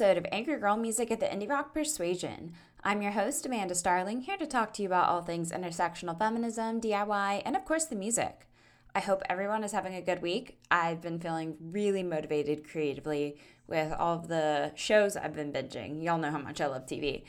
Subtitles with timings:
[0.00, 2.54] episode of Angry Girl Music at the Indie Rock Persuasion.
[2.82, 6.80] I'm your host, Amanda Starling, here to talk to you about all things intersectional feminism,
[6.80, 8.48] DIY, and of course the music.
[8.94, 10.58] I hope everyone is having a good week.
[10.70, 16.02] I've been feeling really motivated creatively with all of the shows I've been binging.
[16.02, 17.24] Y'all know how much I love TV.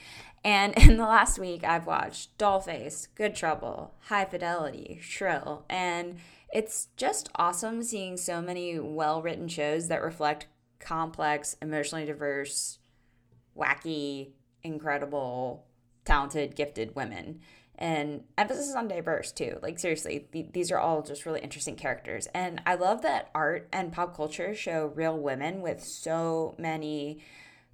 [0.46, 6.20] And in the last week, I've watched Dollface, Good Trouble, High Fidelity, Shrill, and
[6.54, 10.48] it's just awesome seeing so many well written shows that reflect
[10.81, 12.80] complex, emotionally diverse,
[13.58, 14.31] wacky,
[14.64, 15.66] incredible,
[16.06, 17.40] talented, gifted women.
[17.75, 19.58] And emphasis on diverse too.
[19.62, 23.68] Like seriously, th- these are all just really interesting characters, and I love that art
[23.74, 27.22] and pop culture show real women with so many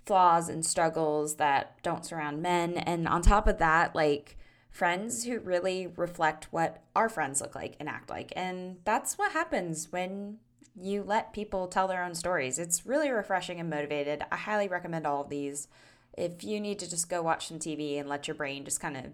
[0.06, 4.38] flaws and struggles that don't surround men, and on top of that, like
[4.69, 9.34] friends who really reflect what our friends look like and act like, and that's what
[9.34, 10.38] happens when
[10.79, 12.59] you let people tell their own stories.
[12.59, 14.23] It's really refreshing and motivated.
[14.31, 15.67] I highly recommend all of these.
[16.15, 18.97] If you need to just go watch some TV and let your brain just kind
[18.97, 19.05] of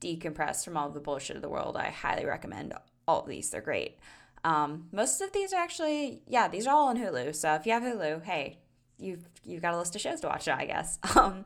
[0.00, 2.72] decompress from all the bullshit of the world, I highly recommend
[3.06, 3.50] all of these.
[3.50, 3.98] They're great.
[4.44, 7.34] Um, most of these are actually, yeah, these are all on Hulu.
[7.34, 8.58] So if you have Hulu, hey,
[8.98, 10.98] you've you've got a list of shows to watch I guess.
[11.16, 11.44] Um,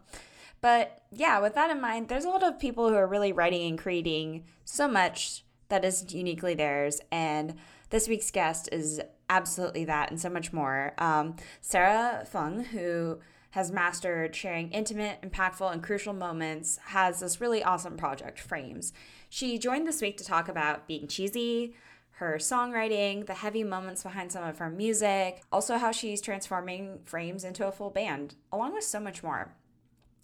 [0.60, 3.68] but yeah, with that in mind, there's a lot of people who are really writing
[3.68, 7.56] and creating so much that is uniquely theirs, and
[7.90, 10.94] this week's guest is absolutely that and so much more.
[10.98, 17.62] Um, Sarah Fung, who has mastered sharing intimate, impactful, and crucial moments, has this really
[17.62, 18.92] awesome project, Frames.
[19.28, 21.74] She joined this week to talk about being cheesy,
[22.12, 27.44] her songwriting, the heavy moments behind some of her music, also how she's transforming Frames
[27.44, 29.54] into a full band, along with so much more.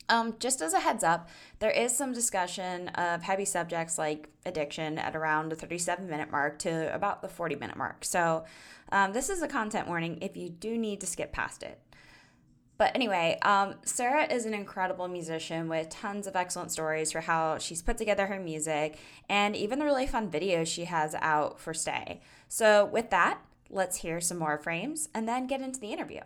[0.09, 1.29] Um, just as a heads up,
[1.59, 6.59] there is some discussion of heavy subjects like addiction at around the 37 minute mark
[6.61, 8.05] to about the 40 minute mark.
[8.05, 8.45] So,
[8.91, 11.79] um, this is a content warning if you do need to skip past it.
[12.79, 17.59] But anyway, um, Sarah is an incredible musician with tons of excellent stories for how
[17.59, 21.75] she's put together her music and even the really fun videos she has out for
[21.75, 22.21] Stay.
[22.47, 26.21] So, with that, let's hear some more frames and then get into the interview.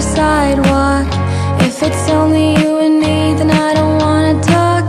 [0.00, 1.06] your sidewalk.
[1.68, 4.84] If it's only you and me, then I don't wanna talk.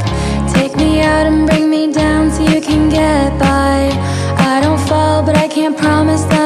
[0.53, 3.77] Take me out and bring me down so you can get by.
[4.53, 6.40] I don't fall, but I can't promise that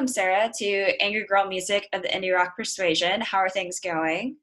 [0.00, 3.20] welcome, Sarah, to Angry Girl Music of the Indie Rock Persuasion.
[3.20, 4.38] How are things going?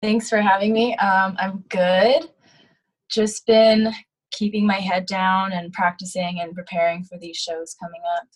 [0.00, 0.96] Thanks for having me.
[0.96, 2.30] Um, I'm good.
[3.10, 3.92] Just been
[4.30, 8.26] keeping my head down and practicing and preparing for these shows coming up.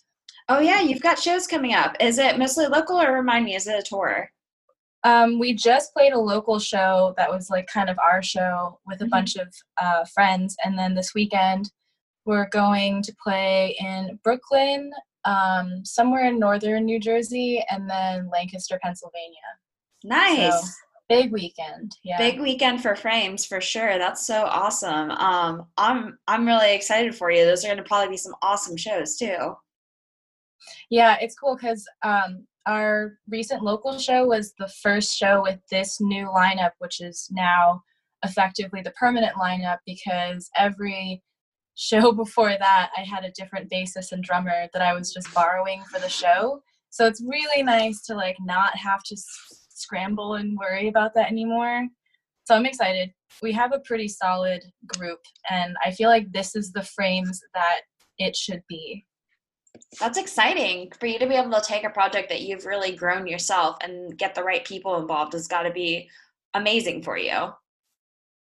[0.47, 1.95] Oh, yeah, you've got shows coming up.
[1.99, 4.29] Is it mostly local or remind me, is it a tour?
[5.03, 9.01] Um, we just played a local show that was like kind of our show with
[9.01, 9.09] a mm-hmm.
[9.09, 9.47] bunch of
[9.81, 10.55] uh, friends.
[10.63, 11.71] And then this weekend,
[12.25, 14.91] we're going to play in Brooklyn,
[15.29, 19.37] um, somewhere in northern New Jersey, and then Lancaster, Pennsylvania.
[20.03, 20.51] Nice.
[20.51, 20.67] So,
[21.07, 21.95] big weekend.
[22.03, 22.17] Yeah.
[22.17, 23.99] Big weekend for frames for sure.
[23.99, 25.11] That's so awesome.
[25.11, 27.45] Um, I'm I'm really excited for you.
[27.45, 29.55] Those are going to probably be some awesome shows too.
[30.89, 36.01] Yeah, it's cool because um, our recent local show was the first show with this
[36.01, 37.81] new lineup, which is now
[38.23, 41.21] effectively the permanent lineup because every
[41.79, 45.81] show before that I had a different bassist and drummer that I was just borrowing
[45.91, 46.61] for the show.
[46.89, 49.25] So it's really nice to like not have to s-
[49.69, 51.87] scramble and worry about that anymore.
[52.43, 53.11] So I'm excited.
[53.41, 57.81] We have a pretty solid group and I feel like this is the frames that
[58.17, 59.05] it should be.
[59.99, 63.27] That's exciting for you to be able to take a project that you've really grown
[63.27, 66.09] yourself and get the right people involved has got to be
[66.55, 67.53] amazing for you.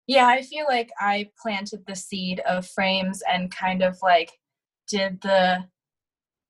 [0.07, 4.33] Yeah, I feel like I planted the seed of frames and kind of like
[4.89, 5.65] did the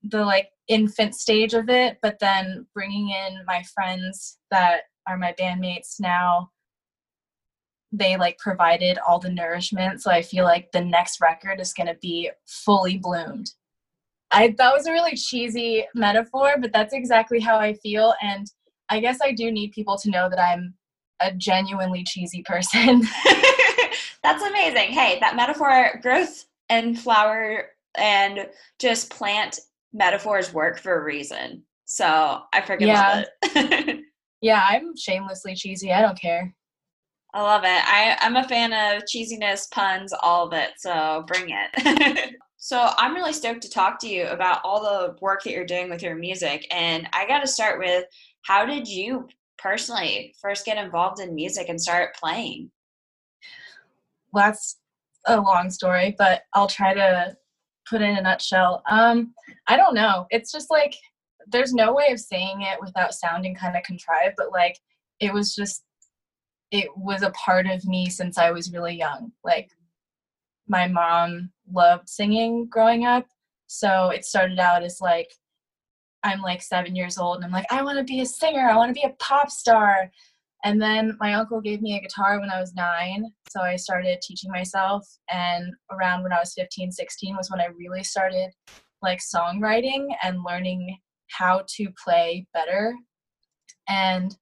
[0.02, 5.34] the like infant stage of it, but then bringing in my friends that are my
[5.38, 6.50] bandmates now
[7.96, 11.86] they like provided all the nourishment so i feel like the next record is going
[11.86, 13.50] to be fully bloomed.
[14.32, 18.50] I that was a really cheesy metaphor but that's exactly how i feel and
[18.88, 20.74] i guess i do need people to know that i'm
[21.24, 23.02] a genuinely cheesy person
[24.22, 27.66] that's amazing hey that metaphor growth and flower
[27.96, 29.60] and just plant
[29.92, 33.24] metaphors work for a reason so i freaking Yeah.
[33.44, 34.00] love it
[34.40, 36.54] yeah i'm shamelessly cheesy i don't care
[37.36, 37.68] I love it.
[37.68, 40.70] I, I'm a fan of cheesiness, puns, all of it.
[40.76, 42.36] So bring it.
[42.58, 45.90] so I'm really stoked to talk to you about all the work that you're doing
[45.90, 46.64] with your music.
[46.70, 48.04] And I got to start with
[48.42, 49.26] how did you
[49.64, 52.70] personally first get involved in music and start playing?
[54.34, 54.78] well, that's
[55.26, 57.36] a long story, but I'll try to
[57.88, 58.82] put it in a nutshell.
[58.90, 59.32] Um,
[59.68, 60.26] I don't know.
[60.30, 60.96] It's just like
[61.46, 64.78] there's no way of saying it without sounding kind of contrived, but like
[65.20, 65.84] it was just
[66.72, 69.30] it was a part of me since I was really young.
[69.44, 69.70] Like
[70.66, 73.26] my mom loved singing growing up,
[73.68, 75.30] so it started out as like
[76.24, 78.68] I'm like 7 years old and I'm like I want to be a singer.
[78.68, 80.10] I want to be a pop star.
[80.64, 83.30] And then my uncle gave me a guitar when I was nine.
[83.50, 85.06] So I started teaching myself.
[85.30, 88.50] And around when I was 15, 16 was when I really started
[89.02, 90.98] like songwriting and learning
[91.30, 92.94] how to play better.
[93.88, 94.34] And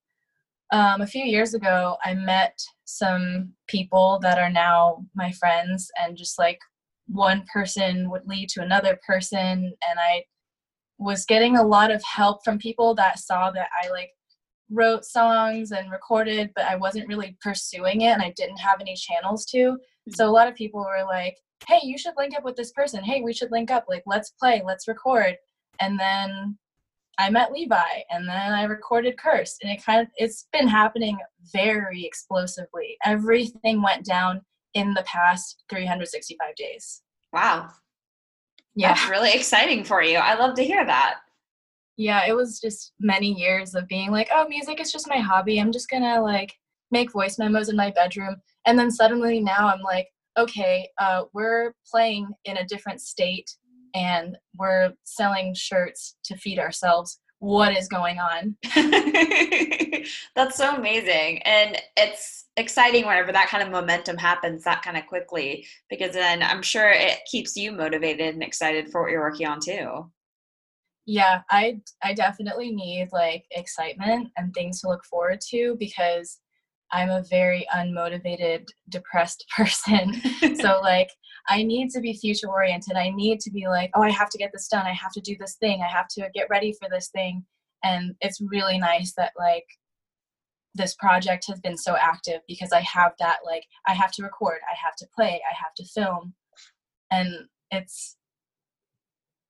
[0.73, 6.17] um, a few years ago, I met some people that are now my friends, and
[6.17, 6.59] just like
[7.09, 9.73] one person would lead to another person.
[9.89, 10.25] And I
[11.03, 14.11] was getting a lot of help from people that saw that I like
[14.71, 18.95] wrote songs and recorded, but I wasn't really pursuing it and I didn't have any
[18.95, 19.77] channels to.
[20.07, 20.13] Hmm.
[20.15, 21.37] So a lot of people were like,
[21.69, 23.05] hey, you should link up with this person.
[23.05, 23.85] Hey, we should link up.
[23.89, 25.37] Like, let's play, let's record.
[25.81, 26.59] And then
[27.19, 29.59] I met Levi and then I recorded Curse.
[29.63, 31.19] And it kind of, it's been happening
[31.53, 32.97] very explosively.
[33.05, 34.41] Everything went down
[34.75, 37.03] in the past 365 days.
[37.33, 37.69] Wow.
[38.75, 38.95] Yeah.
[38.95, 40.17] That's really exciting for you.
[40.17, 41.17] I love to hear that.
[41.99, 45.59] yeah it was just many years of being like oh music is just my hobby
[45.61, 46.55] i'm just gonna like
[46.91, 48.37] make voice memos in my bedroom
[48.67, 53.51] and then suddenly now i'm like okay uh, we're playing in a different state
[53.95, 58.57] and we're selling shirts to feed ourselves what is going on
[60.35, 61.43] That's so amazing.
[61.43, 66.43] And it's exciting whenever that kind of momentum happens that kind of quickly because then
[66.43, 70.11] I'm sure it keeps you motivated and excited for what you're working on too.
[71.07, 76.39] yeah i i definitely need like excitement and things to look forward to because
[76.93, 80.15] i'm a very unmotivated depressed person
[80.57, 81.11] so like
[81.49, 84.39] i need to be future oriented i need to be like oh i have to
[84.39, 84.87] get this done.
[84.87, 85.83] I have to do this thing.
[85.83, 87.45] I have to get ready for this thing.
[87.85, 89.67] And it's really nice that like
[90.75, 94.59] this project has been so active because i have that like i have to record
[94.73, 96.35] i have to play i have to film.
[97.11, 97.29] And
[97.71, 98.17] it's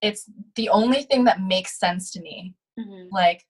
[0.00, 2.54] it's the only thing that makes sense to me.
[2.80, 3.08] Mhm.
[3.12, 3.44] like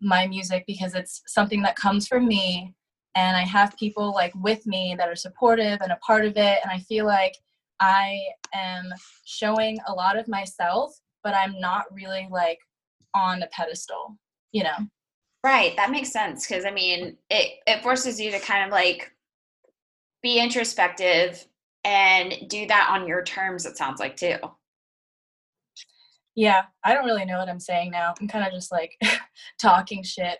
[0.00, 2.72] my music because it's something that comes from me
[3.16, 6.60] and I have people like with me that are supportive and a part of it
[6.62, 7.34] and I feel like
[7.80, 8.20] I
[8.54, 8.92] am
[9.24, 12.58] showing a lot of myself but I'm not really like
[13.14, 14.16] on a pedestal
[14.52, 14.76] you know
[15.44, 19.12] Right, that makes sense because I mean, it it forces you to kind of like
[20.22, 21.46] be introspective
[21.84, 23.64] and do that on your terms.
[23.64, 24.36] It sounds like too.
[26.38, 28.96] Yeah I don't really know what I'm saying now I'm kind of just like
[29.60, 30.38] talking shit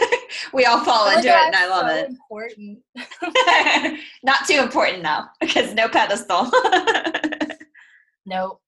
[0.52, 2.08] we all fall into it, and I love so it.
[2.10, 2.78] important
[4.22, 6.50] Not too important though, because no pedestal.
[8.26, 8.60] Nope.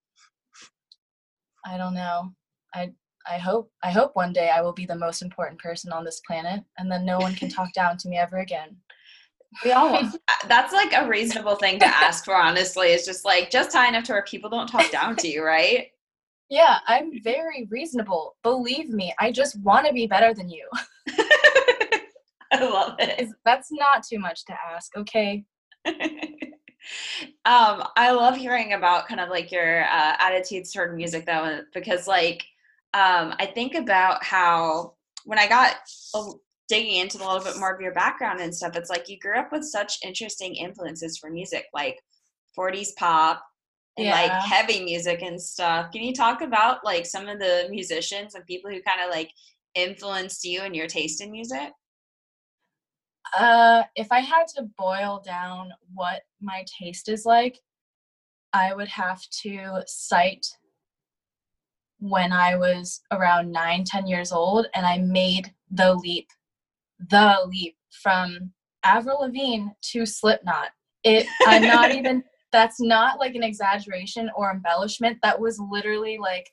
[1.66, 2.32] I don't know.
[2.75, 2.92] I
[3.28, 6.20] I hope I hope one day I will be the most important person on this
[6.26, 8.76] planet and then no one can talk down to me ever again.
[9.64, 10.10] We all uh,
[10.49, 12.88] that's like a reasonable thing to ask for honestly.
[12.88, 15.88] It's just like just high enough to where people don't talk down to you, right?
[16.50, 18.37] Yeah, I'm very reasonable.
[18.42, 20.69] Believe me, I just want to be better than you.
[22.52, 23.28] I love it.
[23.45, 25.45] That's not too much to ask, okay?
[25.87, 32.09] um, I love hearing about kind of like your uh, attitudes toward music though, because
[32.09, 32.45] like
[32.95, 35.76] um, I think about how when I got
[36.69, 39.38] digging into a little bit more of your background and stuff, it's like you grew
[39.38, 42.00] up with such interesting influences for music, like
[42.59, 43.40] 40s pop
[44.00, 44.23] and yeah.
[44.23, 45.92] like heavy music and stuff.
[45.92, 49.30] Can you talk about like some of the musicians and people who kind of like
[49.75, 51.71] influenced you and your taste in music?
[53.38, 57.59] Uh, if I had to boil down what my taste is like,
[58.52, 60.47] I would have to cite
[61.99, 66.28] when I was around nine, ten years old, and I made the leap,
[66.99, 68.52] the leap from
[68.83, 70.71] Avril Lavigne to Slipknot.
[71.04, 72.25] It, I'm not even.
[72.52, 75.19] That's not like an exaggeration or embellishment.
[75.23, 76.50] That was literally like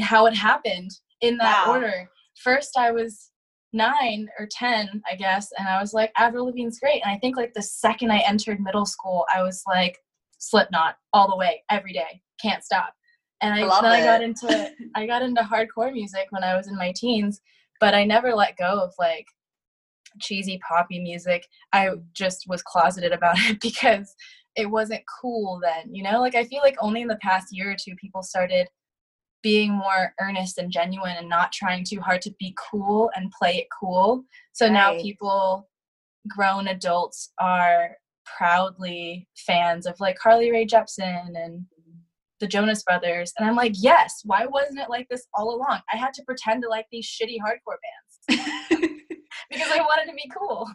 [0.00, 0.90] how it happened
[1.20, 1.74] in that wow.
[1.74, 2.10] order.
[2.42, 3.30] First, I was
[3.72, 5.48] nine or 10, I guess.
[5.58, 7.02] And I was like, Avril Lavigne's great.
[7.04, 9.98] And I think like the second I entered middle school, I was like,
[10.38, 12.92] Slipknot all the way, every day, can't stop.
[13.40, 14.02] And I, I then it.
[14.02, 17.40] I got into I got into hardcore music when I was in my teens,
[17.80, 19.26] but I never let go of like
[20.20, 21.46] cheesy poppy music.
[21.72, 24.14] I just was closeted about it because
[24.56, 26.20] it wasn't cool then, you know?
[26.20, 28.68] Like I feel like only in the past year or two people started
[29.42, 33.56] being more earnest and genuine and not trying too hard to be cool and play
[33.58, 34.24] it cool.
[34.52, 34.72] So right.
[34.72, 35.68] now people,
[36.28, 41.66] grown adults, are proudly fans of like Carly Rae Jepsen and
[42.40, 43.32] the Jonas Brothers.
[43.38, 45.80] And I'm like, yes, why wasn't it like this all along?
[45.92, 47.78] I had to pretend to like these shitty hardcore
[48.28, 48.40] bands
[49.50, 50.68] because I wanted to be cool.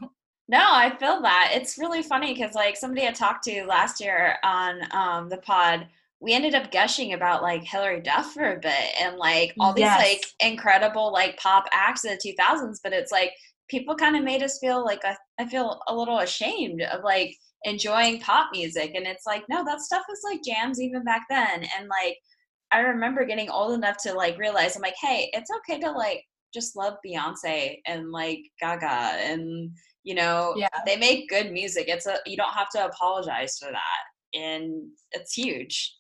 [0.50, 1.52] No, I feel that.
[1.54, 5.88] It's really funny because like somebody I talked to last year on um, the pod
[6.22, 9.84] we ended up gushing about like Hilary Duff for a bit and like all these
[9.84, 10.00] yes.
[10.00, 13.32] like incredible like pop acts of the 2000s, but it's like
[13.70, 17.36] people kind of made us feel like I, I feel a little ashamed of like
[17.64, 18.96] enjoying pop music.
[18.96, 21.66] And it's like, no, that stuff was like jams even back then.
[21.78, 22.18] And like,
[22.72, 26.24] I remember getting old enough to like realize I'm like, hey, it's okay to like
[26.54, 29.72] just love Beyonce and like Gaga and
[30.04, 30.68] you know yeah.
[30.86, 31.86] they make good music.
[31.88, 34.40] It's a you don't have to apologize for that.
[34.40, 35.96] And it's huge.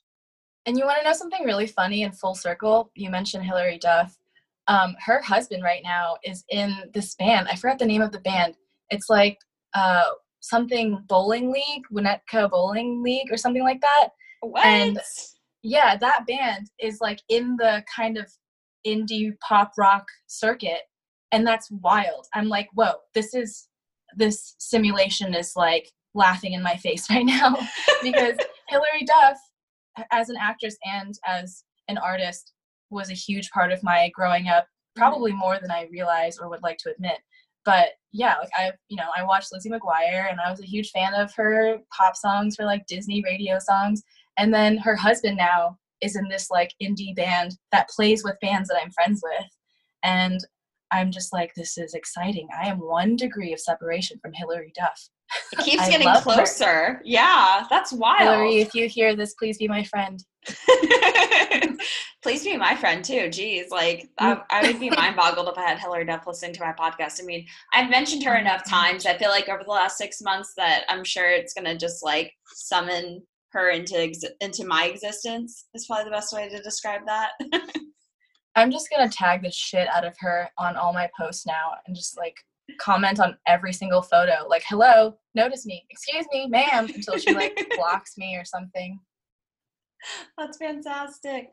[0.66, 2.92] And you want to know something really funny and full circle?
[2.96, 4.16] You mentioned Hilary Duff.
[4.68, 7.48] Um, her husband right now is in this band.
[7.48, 8.56] I forgot the name of the band.
[8.92, 9.40] It's like
[9.74, 10.04] uh,
[10.42, 14.10] something bowling league, Winnetka Bowling League, or something like that.
[14.42, 14.66] What?
[14.66, 15.00] And
[15.64, 18.32] yeah, that band is like in the kind of
[18.86, 20.82] indie pop rock circuit,
[21.32, 22.28] and that's wild.
[22.36, 23.69] I'm like, whoa, this is
[24.16, 27.56] this simulation is like laughing in my face right now
[28.02, 28.38] because
[28.68, 29.38] Hilary Duff
[30.12, 32.54] as an actress and as an artist
[32.90, 36.64] was a huge part of my growing up probably more than i realize or would
[36.64, 37.20] like to admit.
[37.66, 40.90] But yeah like i you know i watched lizzie mcguire and i was a huge
[40.90, 44.02] fan of her pop songs for like disney radio songs.
[44.38, 48.70] And then her husband now is in this like indie band that plays with bands
[48.70, 49.46] that i'm friends with.
[50.04, 50.40] And
[50.92, 55.10] i'm just like this is exciting i am one degree of separation from hilary duff
[55.54, 56.66] it keeps getting closer.
[56.66, 57.02] Her.
[57.04, 58.22] Yeah, that's wild.
[58.22, 60.24] Hilary, if you hear this, please be my friend.
[62.24, 63.30] please be my friend too.
[63.30, 66.62] Jeez, like I, I would be mind boggled if I had Hilary Duff listening to
[66.62, 67.22] my podcast.
[67.22, 68.76] I mean, I've mentioned her enough mm-hmm.
[68.76, 69.06] times.
[69.06, 72.34] I feel like over the last six months that I'm sure it's gonna just like
[72.48, 75.66] summon her into ex- into my existence.
[75.74, 77.32] Is probably the best way to describe that.
[78.60, 81.96] I'm just gonna tag the shit out of her on all my posts now and
[81.96, 82.36] just like
[82.78, 84.46] comment on every single photo.
[84.48, 85.86] Like hello notice me.
[85.90, 89.00] Excuse me ma'am until she like blocks me or something.
[90.38, 91.52] That's fantastic.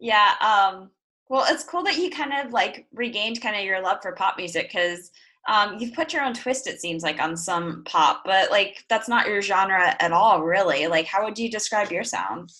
[0.00, 0.90] Yeah um
[1.28, 4.36] well it's cool that you kind of like regained kind of your love for pop
[4.36, 5.10] music because
[5.48, 9.08] um, you've put your own twist it seems like on some pop but like that's
[9.08, 10.88] not your genre at all really.
[10.88, 12.50] Like how would you describe your sound?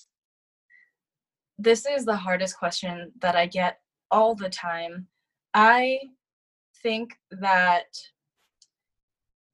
[1.58, 5.06] This is the hardest question that i get all the time
[5.54, 5.98] i
[6.82, 7.86] think that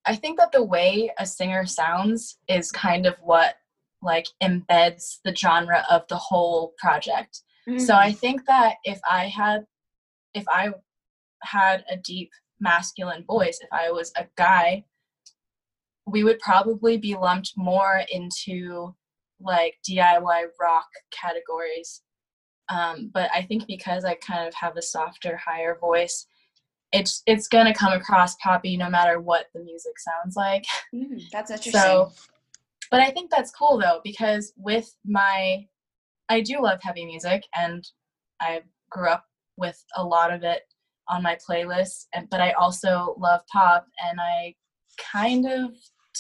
[0.07, 3.55] I think that the way a singer sounds is kind of what
[4.03, 7.41] like embeds the genre of the whole project.
[7.67, 7.79] Mm-hmm.
[7.79, 9.65] So I think that if I had
[10.35, 10.73] if I
[11.43, 14.85] had a deep masculine voice, if I was a guy,
[16.07, 18.95] we would probably be lumped more into
[19.41, 22.03] like DIY rock categories.
[22.69, 26.27] Um, but I think because I kind of have a softer, higher voice,
[26.93, 30.65] it's it's gonna come across poppy no matter what the music sounds like.
[30.95, 31.81] Mm, that's interesting.
[31.81, 32.13] So,
[32.91, 35.67] but I think that's cool though because with my,
[36.29, 37.85] I do love heavy music and
[38.41, 39.25] I grew up
[39.57, 40.63] with a lot of it
[41.09, 44.55] on my playlist, and but I also love pop and I
[45.13, 45.73] kind of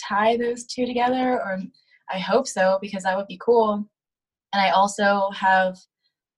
[0.08, 1.60] tie those two together, or
[2.10, 3.88] I hope so because that would be cool.
[4.52, 5.76] And I also have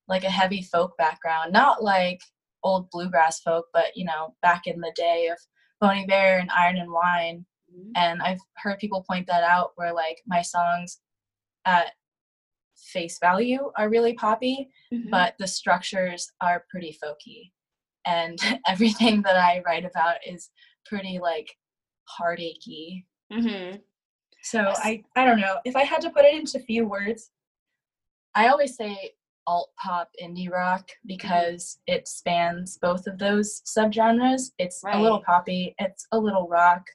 [0.09, 2.21] like a heavy folk background, not like
[2.62, 5.38] old bluegrass folk, but you know, back in the day of
[5.81, 7.45] Bon Iver and Iron and Wine.
[7.73, 7.90] Mm-hmm.
[7.97, 11.01] And I've heard people point that out where like my songs
[11.64, 11.92] at
[12.77, 15.11] face value are really poppy, mm-hmm.
[15.11, 17.51] but the structures are pretty folky.
[18.07, 18.38] And
[18.69, 20.51] everything that I write about is
[20.85, 21.49] pretty like
[22.05, 23.07] heartachy.
[23.33, 23.77] Mm-hmm.
[24.42, 24.73] So.
[24.77, 25.59] I, I don't know.
[25.64, 27.31] If I had to put it into few words,
[28.35, 29.12] I always say
[29.47, 31.09] alt pop indie rock mm-hmm.
[31.09, 31.97] because mm-hmm.
[31.97, 34.51] it spans both of those subgenres.
[34.59, 34.97] It's right.
[34.97, 36.87] a little poppy, it's a little rock.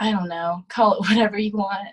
[0.00, 0.64] I don't know.
[0.68, 1.88] Call it whatever you want.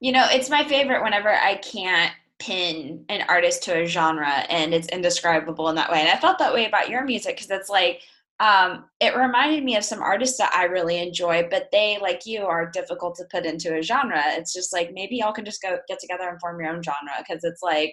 [0.00, 4.72] You know, it's my favorite whenever I can't pin an artist to a genre and
[4.72, 6.00] it's indescribable in that way.
[6.00, 8.02] And I felt that way about your music because it's like
[8.40, 12.42] um, it reminded me of some artists that I really enjoy, but they, like you,
[12.42, 14.22] are difficult to put into a genre.
[14.26, 17.10] It's just like maybe y'all can just go get together and form your own genre
[17.18, 17.92] because it's like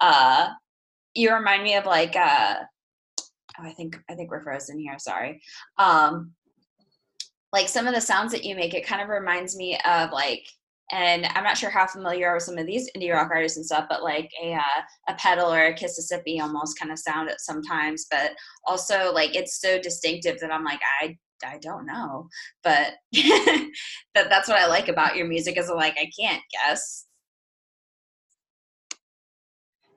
[0.00, 0.48] uh,
[1.14, 2.56] you remind me of like uh,
[3.58, 4.98] oh, I think I think we're frozen here.
[4.98, 5.40] Sorry.
[5.78, 6.32] Um,
[7.52, 10.44] like some of the sounds that you make, it kind of reminds me of like
[10.92, 13.64] and I'm not sure how familiar are with some of these indie rock artists and
[13.64, 17.40] stuff, but like a uh, a Petal or a Mississippi almost kind of sound it
[17.40, 18.32] sometimes, but
[18.66, 22.28] also like it's so distinctive that I'm like I I don't know,
[22.62, 23.70] but that
[24.14, 27.06] that's what I like about your music is like I can't guess.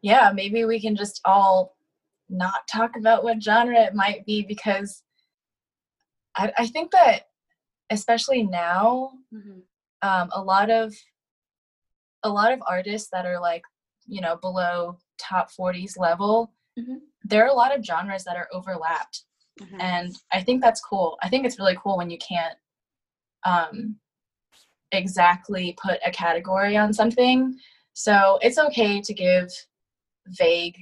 [0.04, 1.76] Yeah, maybe we can just all
[2.30, 5.02] not talk about what genre it might be because
[6.38, 7.24] I, I think that
[7.90, 9.14] especially now.
[9.34, 9.60] Mm-hmm
[10.04, 10.94] um, a lot of
[12.24, 13.64] a lot of artists that are like
[14.06, 16.98] you know below top 40s level mm-hmm.
[17.24, 19.24] there are a lot of genres that are overlapped
[19.60, 19.80] mm-hmm.
[19.80, 22.58] and i think that's cool i think it's really cool when you can't
[23.46, 23.98] um,
[24.92, 27.58] exactly put a category on something
[27.94, 29.50] so it's okay to give
[30.28, 30.78] vague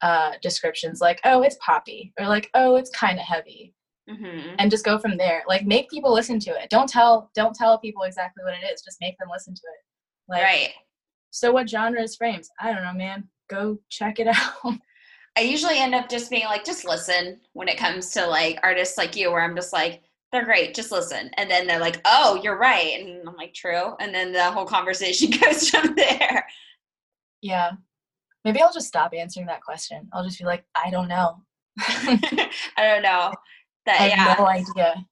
[0.00, 3.74] uh, descriptions like oh it's poppy or like oh it's kind of heavy
[4.08, 4.54] mm-hmm.
[4.58, 5.42] and just go from there.
[5.46, 6.70] Like make people listen to it.
[6.70, 8.82] Don't tell don't tell people exactly what it is.
[8.82, 10.32] Just make them listen to it.
[10.32, 10.70] Like, right.
[11.30, 12.48] So what genre is frames?
[12.60, 13.28] I don't know, man.
[13.48, 14.26] Go check it
[14.64, 14.78] out.
[15.36, 18.98] I usually end up just being like, just listen when it comes to like artists
[18.98, 21.30] like you, where I'm just like, they're great, just listen.
[21.36, 23.00] And then they're like, oh, you're right.
[23.00, 23.94] And I'm like, true.
[24.00, 26.44] And then the whole conversation goes from there.
[27.40, 27.72] Yeah.
[28.44, 30.08] Maybe I'll just stop answering that question.
[30.12, 31.42] I'll just be like, I don't know.
[31.78, 33.32] I don't know.
[33.86, 34.34] That, I have yeah.
[34.38, 35.06] no idea.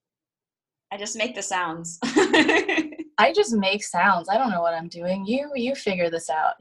[0.92, 1.98] I just make the sounds.
[2.04, 4.28] I just make sounds.
[4.28, 5.24] I don't know what I'm doing.
[5.24, 6.56] You you figure this out.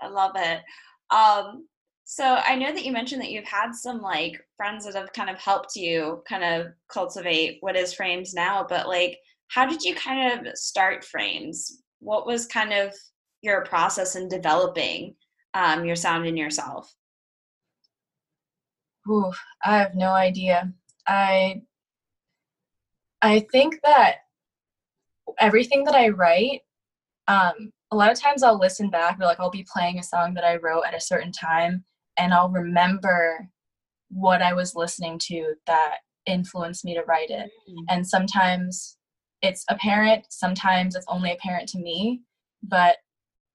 [0.00, 0.62] I love it.
[1.10, 1.66] Um,
[2.04, 5.28] so I know that you mentioned that you've had some like friends that have kind
[5.28, 9.94] of helped you kind of cultivate what is frames now, but like how did you
[9.94, 11.82] kind of start frames?
[12.00, 12.94] What was kind of
[13.42, 15.14] your process in developing
[15.54, 16.94] um, your sound in yourself?
[19.08, 19.32] Ooh,
[19.64, 20.72] I have no idea.
[21.06, 21.62] I
[23.22, 24.16] I think that
[25.40, 26.60] everything that I write,
[27.26, 30.34] um, a lot of times I'll listen back or like I'll be playing a song
[30.34, 31.84] that I wrote at a certain time
[32.18, 33.48] and I'll remember
[34.10, 35.96] what I was listening to that
[36.26, 37.50] influenced me to write it.
[37.68, 37.84] Mm-hmm.
[37.88, 38.96] And sometimes
[39.42, 42.22] it's apparent, sometimes it's only apparent to me,
[42.62, 42.96] but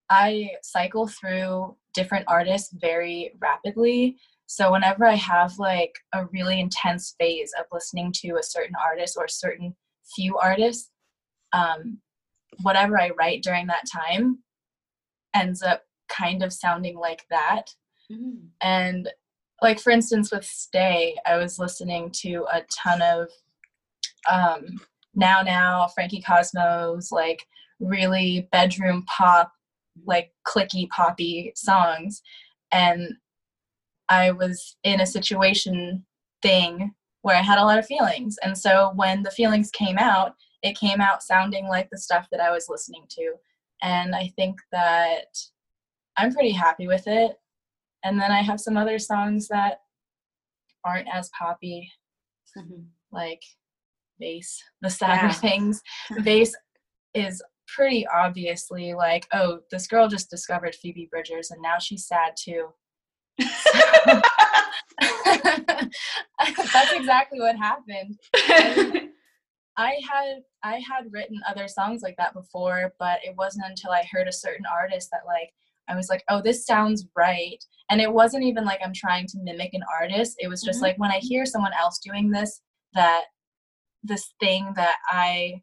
[0.10, 4.18] I cycle through different artists very rapidly
[4.54, 9.16] so whenever I have like a really intense phase of listening to a certain artist
[9.18, 9.76] or a certain
[10.16, 10.92] few artists,
[11.54, 11.98] um,
[12.62, 14.44] whatever I write during that time
[15.34, 17.64] ends up kind of sounding like that.
[18.12, 18.46] Mm-hmm.
[18.62, 19.10] And
[19.62, 23.30] like for instance with Stay, I was listening to a ton of
[24.32, 24.80] um,
[25.16, 27.44] Now Now, Frankie Cosmos, like
[27.80, 29.52] really bedroom pop,
[30.06, 32.22] like clicky poppy songs.
[32.72, 33.14] And
[34.10, 36.06] I was in a situation
[36.42, 38.38] thing where I had a lot of feelings.
[38.44, 42.42] And so when the feelings came out, it came out sounding like the stuff that
[42.42, 43.34] I was listening to.
[43.82, 45.38] And I think that
[46.18, 47.38] I'm pretty happy with it.
[48.04, 49.80] And then I have some other songs that
[50.86, 51.90] aren't as poppy,
[52.58, 52.82] mm-hmm.
[53.12, 53.42] like
[54.20, 55.34] Vase, the sadder yeah.
[55.34, 55.82] things.
[56.20, 56.56] Vase
[57.14, 62.34] is pretty obviously like, oh, this girl just discovered Phoebe Bridgers and now she's sad
[62.38, 62.68] too.
[66.74, 68.20] That's exactly what happened.
[69.76, 74.08] I had I had written other songs like that before, but it wasn't until I
[74.12, 75.52] heard a certain artist that like
[75.88, 77.64] I was like, oh, this sounds right.
[77.90, 80.38] And it wasn't even like I'm trying to mimic an artist.
[80.40, 80.84] It was just mm-hmm.
[80.84, 82.62] like when I hear someone else doing this,
[82.94, 83.24] that
[84.04, 85.62] this thing that I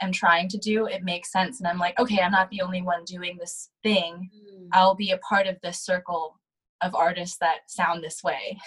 [0.00, 1.60] am trying to do, it makes sense.
[1.60, 4.30] And I'm like, okay, I'm not the only one doing this thing.
[4.34, 4.68] Mm.
[4.72, 6.38] I'll be a part of this circle
[6.82, 8.58] of artists that sound this way.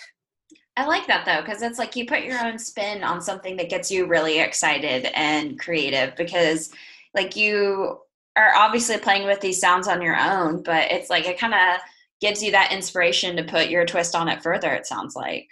[0.77, 3.69] I like that though, because it's like you put your own spin on something that
[3.69, 6.71] gets you really excited and creative because
[7.13, 7.99] like you
[8.37, 11.81] are obviously playing with these sounds on your own, but it's like it kind of
[12.21, 15.49] gives you that inspiration to put your twist on it further, it sounds like.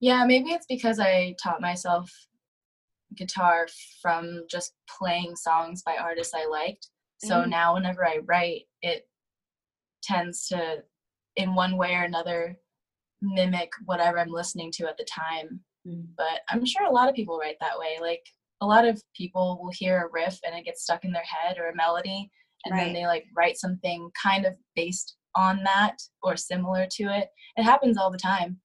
[0.00, 2.12] Yeah, maybe it's because I taught myself
[3.16, 3.66] guitar
[4.00, 6.88] from just playing songs by artists I liked.
[7.18, 7.48] So mm.
[7.48, 9.08] now whenever I write, it
[10.02, 10.82] tends to,
[11.36, 12.56] in one way or another,
[13.22, 15.60] mimic whatever I'm listening to at the time.
[15.86, 16.06] Mm.
[16.16, 17.98] But I'm sure a lot of people write that way.
[18.00, 18.22] Like
[18.60, 21.58] a lot of people will hear a riff and it gets stuck in their head
[21.58, 22.30] or a melody,
[22.64, 22.84] and right.
[22.84, 27.28] then they like write something kind of based on that or similar to it.
[27.56, 28.60] It happens all the time.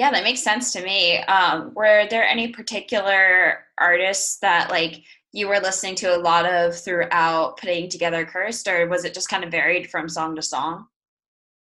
[0.00, 1.18] Yeah, that makes sense to me.
[1.18, 6.74] Um, were there any particular artists that like you were listening to a lot of
[6.74, 10.86] throughout putting together Cursed, or was it just kind of varied from song to song?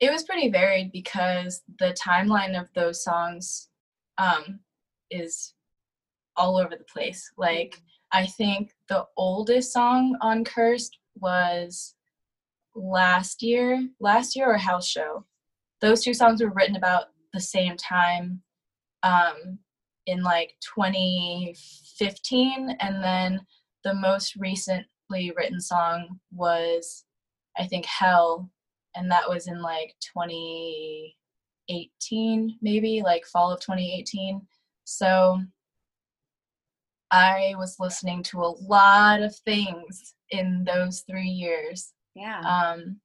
[0.01, 3.69] It was pretty varied because the timeline of those songs
[4.17, 4.59] um,
[5.09, 5.53] is
[6.35, 7.31] all over the place.
[7.37, 11.95] Like, I think the oldest song on Cursed was
[12.75, 15.23] last year, last year or House Show.
[15.79, 17.05] Those two songs were written about
[17.37, 18.41] the same time
[19.03, 19.59] um,
[20.07, 23.45] in like 2015, and then
[23.83, 27.03] the most recently written song was
[27.59, 28.49] I think Hell,
[28.95, 34.41] and that was in like 2018, maybe like fall of 2018.
[34.83, 35.41] So
[37.11, 41.93] I was listening to a lot of things in those three years.
[42.15, 42.41] Yeah.
[42.41, 42.99] Um,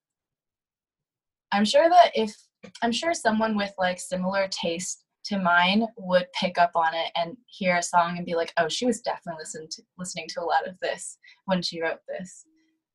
[1.53, 2.35] I'm sure that if
[2.83, 7.37] I'm sure someone with like similar taste to mine would pick up on it and
[7.47, 10.45] hear a song and be like, "Oh, she was definitely listening to listening to a
[10.45, 12.45] lot of this when she wrote this."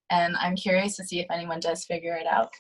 [0.10, 2.52] And I'm curious to see if anyone does figure it out.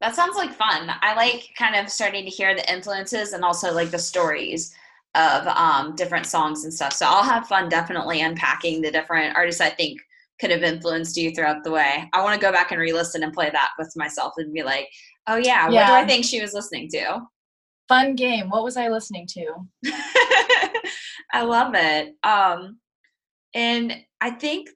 [0.00, 0.90] That sounds like fun.
[1.00, 4.74] I like kind of starting to hear the influences and also like the stories
[5.14, 6.92] of um, different songs and stuff.
[6.92, 9.98] So I'll have fun definitely unpacking the different artists I think
[10.38, 12.08] could have influenced you throughout the way.
[12.12, 14.88] I want to go back and re-listen and play that with myself and be like,
[15.26, 15.82] oh yeah, yeah.
[15.82, 17.20] what do I think she was listening to?
[17.88, 18.50] Fun game.
[18.50, 19.46] What was I listening to?
[21.32, 22.14] I love it.
[22.22, 22.78] Um,
[23.54, 24.70] and I think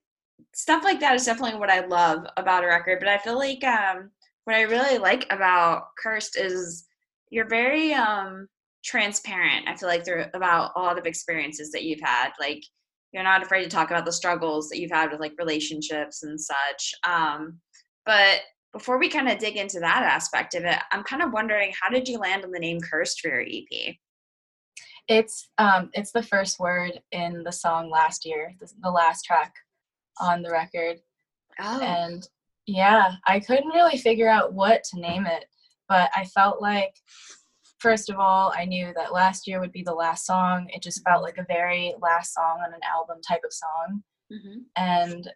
[0.55, 2.99] stuff like that is definitely what I love about a record.
[2.99, 4.11] But I feel like um,
[4.45, 6.87] what I really like about Cursed is
[7.31, 8.49] you're very um,
[8.85, 9.69] transparent.
[9.69, 12.31] I feel like they're about a lot of experiences that you've had.
[12.39, 12.63] Like
[13.13, 16.41] you're not afraid to talk about the struggles that you've had with like relationships and
[16.41, 16.95] such.
[17.09, 17.59] Um,
[18.07, 18.41] but
[18.73, 21.89] before we kind of dig into that aspect of it, I'm kind of wondering how
[21.89, 23.97] did you land on the name Cursed for your EP?
[25.09, 29.53] It's um, it's the first word in the song last year, the, the last track
[30.21, 30.99] on the record.
[31.59, 31.81] Oh.
[31.81, 32.27] And
[32.67, 35.47] yeah, I couldn't really figure out what to name it,
[35.89, 36.95] but I felt like
[37.81, 40.69] first of all, I knew that last year would be the last song.
[40.73, 44.03] It just felt like a very last song on an album type of song.
[44.33, 44.59] Mm-hmm.
[44.77, 45.31] And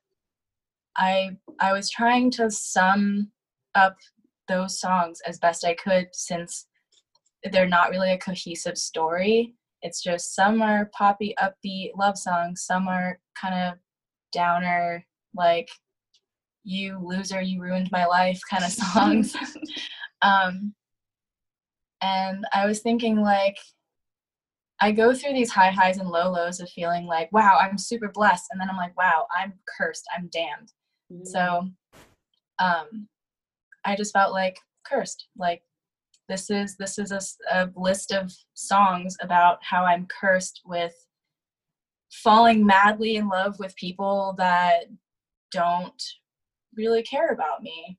[0.97, 1.31] I
[1.61, 3.31] I was trying to sum
[3.75, 3.97] up
[4.49, 6.67] those songs as best I could since
[7.53, 9.55] they're not really a cohesive story.
[9.83, 13.79] It's just some are poppy, upbeat love songs, some are kind of
[14.33, 15.05] downer,
[15.35, 15.69] like
[16.65, 19.37] you loser, you ruined my life kind of songs.
[20.23, 20.75] um,
[22.01, 23.57] and I was thinking like
[24.81, 28.09] I go through these high highs and low lows of feeling like, wow, I'm super
[28.09, 28.47] blessed.
[28.51, 30.05] And then I'm like, wow, I'm cursed.
[30.17, 30.73] I'm damned.
[31.15, 31.25] Mm-hmm.
[31.25, 31.69] So
[32.59, 33.09] um,
[33.85, 35.27] I just felt like cursed.
[35.37, 35.63] Like
[36.29, 37.21] this is this is a,
[37.53, 40.95] a list of songs about how I'm cursed with
[42.11, 44.85] falling madly in love with people that
[45.51, 46.03] don't
[46.77, 47.99] really care about me.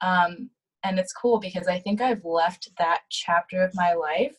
[0.00, 0.50] Um,
[0.84, 4.36] and it's cool because I think I've left that chapter of my life.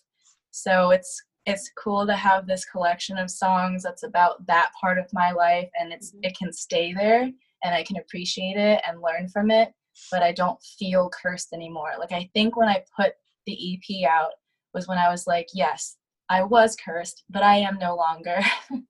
[0.51, 5.11] So it's it's cool to have this collection of songs that's about that part of
[5.11, 6.23] my life and it's mm-hmm.
[6.23, 7.29] it can stay there
[7.63, 9.71] and I can appreciate it and learn from it,
[10.11, 11.91] but I don't feel cursed anymore.
[11.99, 13.13] Like I think when I put
[13.45, 14.31] the EP out
[14.73, 15.97] was when I was like, yes,
[16.29, 18.39] I was cursed, but I am no longer.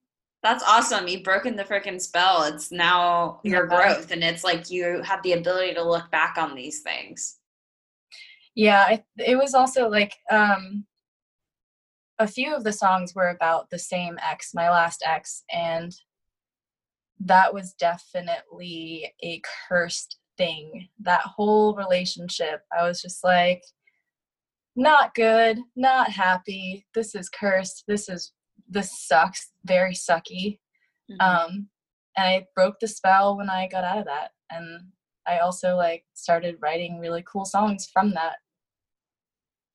[0.43, 1.07] That's awesome.
[1.07, 2.43] You've broken the freaking spell.
[2.43, 3.77] It's now your Yeah.
[3.77, 7.39] growth, and it's like you have the ability to look back on these things.
[8.55, 10.85] Yeah, I, it was also like um
[12.19, 15.95] a few of the songs were about the same ex, my last ex, and
[17.25, 20.87] that was definitely a cursed thing.
[20.99, 23.63] That whole relationship, I was just like
[24.75, 26.85] not good, not happy.
[26.95, 27.83] This is cursed.
[27.87, 28.33] This is
[28.69, 29.51] this sucks.
[29.65, 30.59] Very sucky.
[31.11, 31.21] Mhm.
[31.21, 31.69] Um
[32.17, 34.31] and I broke the spell when I got out of that.
[34.51, 34.91] And
[35.27, 38.37] I also like started writing really cool songs from that.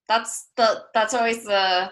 [0.08, 1.90] that's the that's always the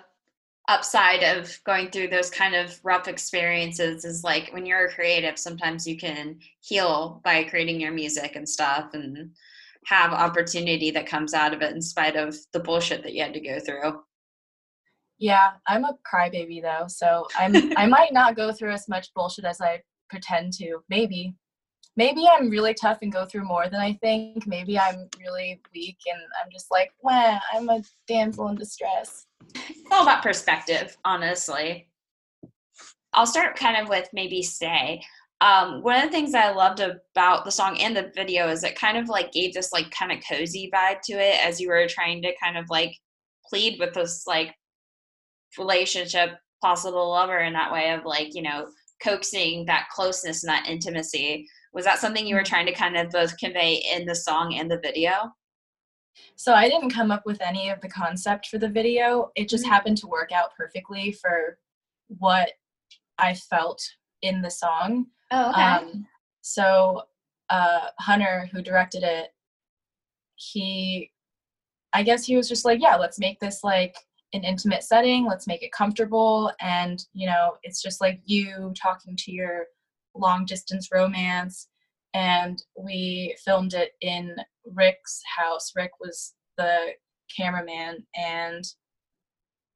[0.69, 5.39] upside of going through those kind of rough experiences is like when you're a creative
[5.39, 9.31] sometimes you can heal by creating your music and stuff and
[9.85, 13.33] have opportunity that comes out of it in spite of the bullshit that you had
[13.33, 14.01] to go through
[15.19, 19.45] Yeah, I'm a crybaby though, so I'm I might not go through as much bullshit
[19.45, 20.81] as I pretend to.
[20.89, 21.35] Maybe.
[21.97, 24.47] Maybe I'm really tough and go through more than I think.
[24.47, 29.27] Maybe I'm really weak and I'm just like, Wah, I'm a damsel in distress.
[29.55, 31.89] it's all about perspective honestly
[33.13, 35.03] i'll start kind of with maybe stay
[35.43, 38.79] um, one of the things i loved about the song and the video is it
[38.79, 41.87] kind of like gave this like kind of cozy vibe to it as you were
[41.89, 42.97] trying to kind of like
[43.49, 44.55] plead with this like
[45.59, 46.31] relationship
[46.63, 48.67] possible lover in that way of like you know
[49.03, 53.11] coaxing that closeness and that intimacy was that something you were trying to kind of
[53.11, 55.31] both convey in the song and the video
[56.35, 59.31] So I didn't come up with any of the concept for the video.
[59.37, 59.69] It just Mhm.
[59.69, 61.59] happened to work out perfectly for
[62.09, 62.53] what
[63.19, 63.83] I felt
[64.23, 65.09] in the song.
[65.31, 66.09] oh Um,
[66.41, 67.03] so
[67.51, 69.35] uh, Hunter, who directed it,
[70.37, 71.13] he,
[71.93, 73.97] I guess he was just like, yeah, let's make this like
[74.33, 75.27] an intimate setting.
[75.27, 79.67] Let's make it comfortable, and you know, it's just like you talking to your
[80.19, 81.69] long distance romance.
[82.15, 85.73] And we filmed it in Rick's house.
[85.77, 86.93] Rick was the
[87.37, 88.65] cameraman, and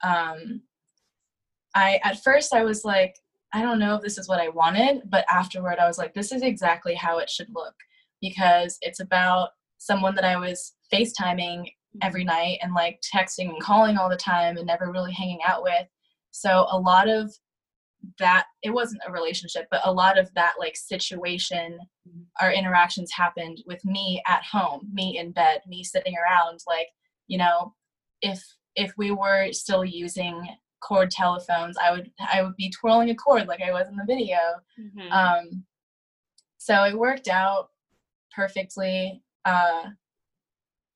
[0.03, 0.63] um,
[1.75, 3.17] I at first I was like,
[3.53, 6.33] I don't know if this is what I wanted, but afterward I was like, this
[6.33, 7.75] is exactly how it should look
[8.21, 11.71] because it's about someone that I was FaceTiming
[12.03, 15.63] every night and like texting and calling all the time and never really hanging out
[15.63, 15.87] with.
[16.31, 17.35] So a lot of
[18.19, 22.25] that it wasn't a relationship, but a lot of that like situation Mhm.
[22.41, 26.89] our interactions happened with me at home, me in bed, me sitting around like,
[27.27, 27.75] you know,
[28.23, 28.43] if
[28.77, 30.49] if we were still using
[30.81, 34.05] cord telephones, I would I would be twirling a cord like I was in the
[34.07, 34.39] video.
[34.79, 35.11] Mhm.
[35.13, 35.67] Um,
[36.59, 37.71] so it worked out
[38.35, 39.23] perfectly.
[39.45, 39.91] Uh,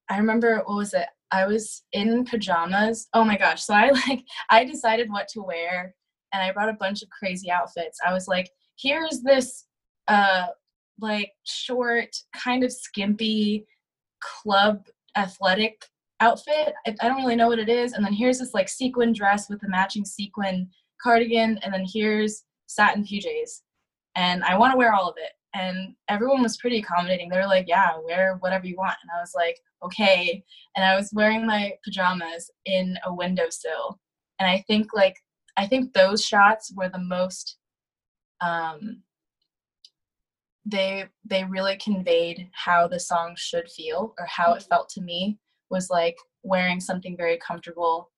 [0.08, 1.06] I remember what was it?
[1.30, 3.08] I was in pajamas.
[3.12, 3.62] Oh my gosh!
[3.64, 5.94] So I like I decided what to wear,
[6.34, 7.98] and I brought a bunch of crazy outfits.
[8.06, 9.64] I was like, here's this
[10.08, 10.48] uh
[11.00, 13.66] like short, kind of skimpy
[14.20, 15.86] club athletic
[16.20, 16.74] outfit.
[16.86, 17.92] I, I don't really know what it is.
[17.92, 20.68] And then here's this like sequin dress with a matching sequin
[21.02, 23.62] cardigan, and then here's satin PJs.
[24.16, 25.32] And I want to wear all of it.
[25.54, 27.28] And everyone was pretty accommodating.
[27.28, 28.96] They were like, yeah, wear whatever you want.
[29.02, 30.42] And I was like, okay.
[30.76, 34.00] And I was wearing my pajamas in a windowsill.
[34.40, 35.16] And I think like
[35.56, 37.56] I think those shots were the most
[38.40, 39.02] um
[40.66, 45.38] they they really conveyed how the song should feel or how it felt to me
[45.70, 48.10] was like wearing something very comfortable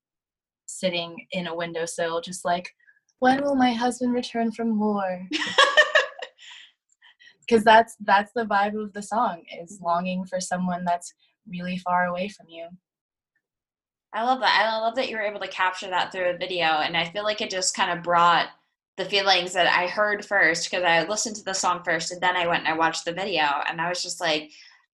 [0.65, 2.73] sitting in a windowsill just like
[3.19, 5.27] when will my husband return from war?
[7.47, 11.13] Because that's that's the vibe of the song is longing for someone that's
[11.47, 12.67] really far away from you
[14.17, 14.67] I love that.
[14.67, 16.65] I love that you were able to capture that through a video.
[16.65, 18.47] And I feel like it just kind of brought
[18.97, 22.35] the feelings that I heard first because I listened to the song first and then
[22.35, 23.43] I went and I watched the video.
[23.69, 24.49] And I was just like,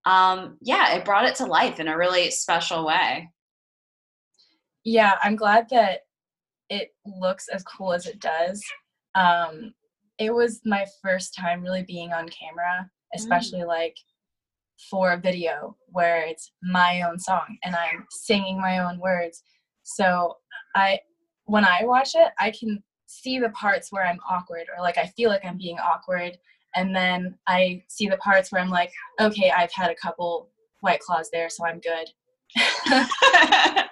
[0.05, 3.29] um, yeah, it brought it to life in a really special way.
[4.83, 6.01] yeah i'm glad that
[6.69, 8.61] it looks as cool as it does
[9.15, 9.73] um
[10.19, 13.95] it was my first time really being on camera especially like
[14.89, 19.43] for a video where it's my own song and i'm singing my own words.
[19.83, 20.37] So
[20.75, 20.99] i
[21.45, 25.05] when i watch it i can see the parts where i'm awkward or like i
[25.05, 26.37] feel like i'm being awkward.
[26.75, 30.49] And then i see the parts where i'm like okay i've had a couple
[30.81, 32.09] white claws there so i'm good.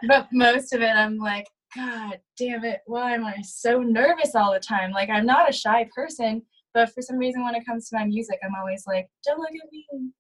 [0.08, 4.51] But most of it i'm like god damn it why am i so nervous all
[4.51, 4.91] the time?
[4.91, 6.41] Like i'm not a shy person
[6.73, 9.49] but for some reason when it comes to my music i'm always like don't look
[9.49, 10.12] at me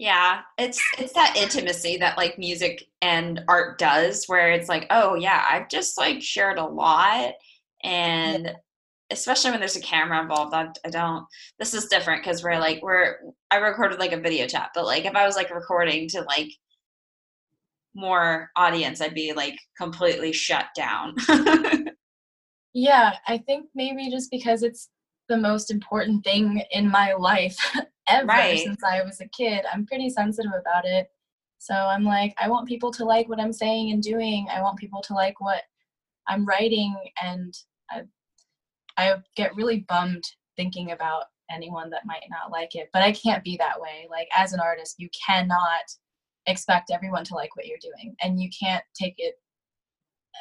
[0.00, 5.14] yeah, it's it's that intimacy that like music and art does where it's like, oh
[5.14, 7.34] yeah, I've just like shared a lot
[7.84, 8.56] and
[9.10, 11.26] especially when there's a camera involved I, I don't
[11.58, 13.16] this is different because we're like we're
[13.50, 16.50] i recorded like a video chat but like if i was like recording to like
[17.94, 21.14] more audience i'd be like completely shut down.
[22.72, 24.90] Yeah i think maybe just because it's
[25.28, 27.58] the most important thing in my life
[28.08, 28.58] ever right.
[28.60, 31.08] since i was a kid i'm pretty sensitive about it
[31.58, 34.78] so i'm like i want people to like what i'm saying and doing i want
[34.78, 35.62] people to like what
[36.28, 37.54] i'm writing and
[37.90, 38.02] I,
[38.96, 40.24] I get really bummed
[40.56, 42.88] thinking about anyone that might not like it.
[42.92, 44.06] But I can't be that way.
[44.10, 45.82] Like as an artist, you cannot
[46.46, 49.34] expect everyone to like what you're doing, and you can't take it.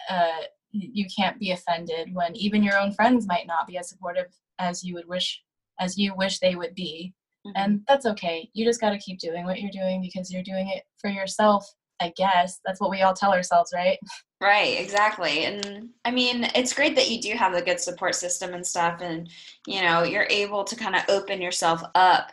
[0.10, 4.28] Uh, you can't be offended when even your own friends might not be as supportive
[4.60, 5.42] as you would wish
[5.80, 7.14] as you wish they would be.
[7.46, 7.52] Mm-hmm.
[7.56, 8.50] And that's okay.
[8.54, 11.66] You just got to keep doing what you're doing because you're doing it for yourself
[12.00, 13.98] I guess that's what we all tell ourselves, right?
[14.42, 15.46] Right, exactly.
[15.46, 19.02] And I mean, it's great that you do have a good support system and stuff,
[19.02, 19.30] and
[19.68, 22.32] you know, you're able to kind of open yourself up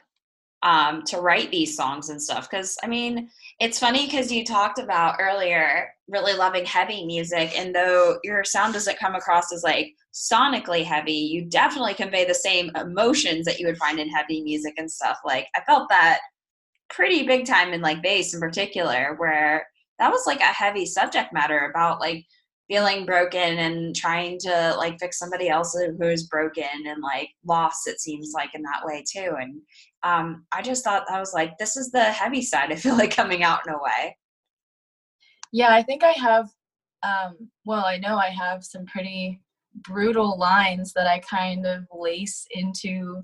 [0.66, 2.50] um, to write these songs and stuff.
[2.50, 7.74] Because I mean, it's funny because you talked about earlier really loving heavy music, and
[7.74, 12.70] though your sound doesn't come across as like sonically heavy, you definitely convey the same
[12.74, 15.18] emotions that you would find in heavy music and stuff.
[15.24, 16.18] Like, I felt that
[16.88, 19.66] pretty big time in like bass in particular where
[19.98, 22.24] that was like a heavy subject matter about like
[22.68, 27.86] feeling broken and trying to like fix somebody else who is broken and like lost
[27.86, 29.60] it seems like in that way too and
[30.02, 33.14] um i just thought i was like this is the heavy side i feel like
[33.14, 34.16] coming out in a way
[35.52, 36.48] yeah i think i have
[37.02, 39.40] um well i know i have some pretty
[39.82, 43.22] brutal lines that i kind of lace into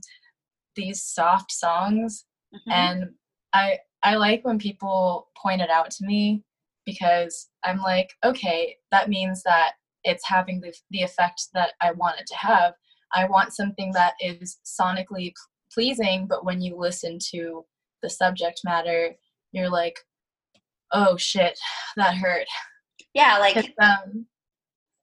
[0.77, 2.71] these soft songs mm-hmm.
[2.71, 3.11] and
[3.53, 6.43] I I like when people point it out to me
[6.85, 9.73] because I'm like, okay, that means that
[10.05, 12.75] it's having the, the effect that I want it to have.
[13.15, 15.33] I want something that is sonically
[15.73, 17.65] pleasing, but when you listen to
[18.03, 19.15] the subject matter,
[19.53, 19.99] you're like,
[20.93, 21.59] oh shit,
[21.97, 22.47] that hurt.
[23.15, 24.27] Yeah, like um,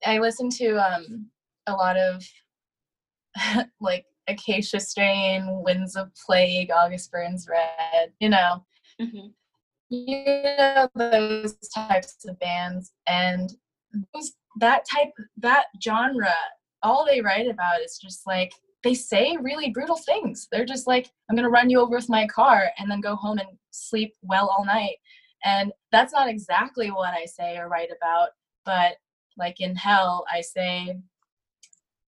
[0.06, 1.30] I listen to um
[1.68, 2.24] a lot of
[3.80, 8.64] like Acacia Strain, Winds of Plague, August Burns Red, you know.
[9.02, 9.28] Mm-hmm.
[9.90, 10.24] You
[10.58, 13.52] know those types of bands and
[14.14, 16.34] those, that type that genre,
[16.84, 20.48] all they write about is just like they say really brutal things.
[20.52, 23.40] They're just like, I'm gonna run you over with my car and then go home
[23.40, 24.98] and sleep well all night.
[25.44, 28.30] And that's not exactly what I say or write about,
[28.66, 28.96] but
[29.38, 30.98] like in hell, I say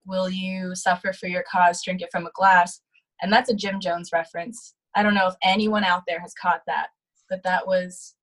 [0.05, 2.81] will you suffer for your cause drink it from a glass
[3.21, 6.61] and that's a jim jones reference i don't know if anyone out there has caught
[6.67, 6.87] that
[7.31, 8.13] but that was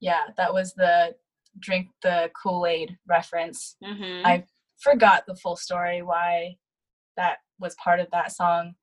[0.00, 1.14] yeah that was the
[1.60, 4.26] drink the kool-aid reference mm-hmm.
[4.26, 4.42] i
[4.80, 6.56] forgot the full story why
[7.16, 8.74] that was part of that song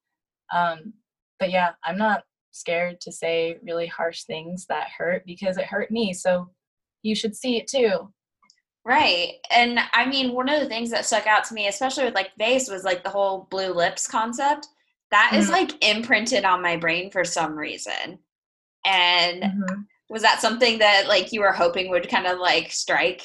[0.54, 0.94] um,
[1.40, 5.92] but yeah i'm not scared to say really harsh things that hurt because it hurt
[5.92, 6.50] me so
[7.02, 8.08] you should see it too
[8.86, 9.36] Right.
[9.50, 12.32] And I mean, one of the things that stuck out to me, especially with like
[12.38, 14.68] bass, was like the whole blue lips concept.
[15.12, 15.40] That mm-hmm.
[15.40, 18.20] is like imprinted on my brain for some reason.
[18.86, 19.82] And mm-hmm.
[20.10, 23.24] was that something that like you were hoping would kind of like strike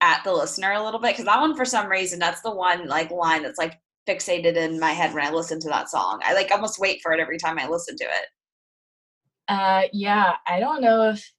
[0.00, 1.12] at the listener a little bit?
[1.12, 4.80] Because that one, for some reason, that's the one like line that's like fixated in
[4.80, 6.20] my head when I listen to that song.
[6.24, 8.26] I like almost wait for it every time I listen to it.
[9.48, 11.32] Uh, yeah, I don't know if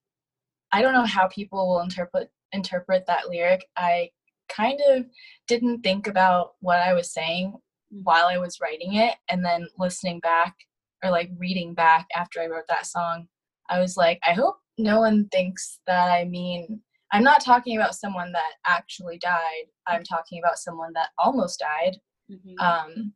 [0.71, 4.09] I don't know how people will interpret interpret that lyric, I
[4.49, 5.05] kind of
[5.47, 7.53] didn't think about what I was saying
[7.89, 9.15] while I was writing it.
[9.29, 10.55] And then listening back
[11.03, 13.27] or like reading back after I wrote that song,
[13.71, 17.95] I was like, I hope no one thinks that I mean, I'm not talking about
[17.95, 19.65] someone that actually died.
[19.87, 21.97] I'm talking about someone that almost died.
[22.31, 22.59] Mm-hmm.
[22.59, 23.13] Um,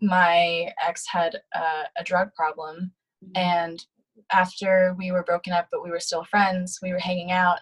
[0.00, 2.92] my ex had a drug problem.
[3.24, 3.32] Mm-hmm.
[3.36, 3.84] And
[4.32, 7.58] after we were broken up, but we were still friends, we were hanging out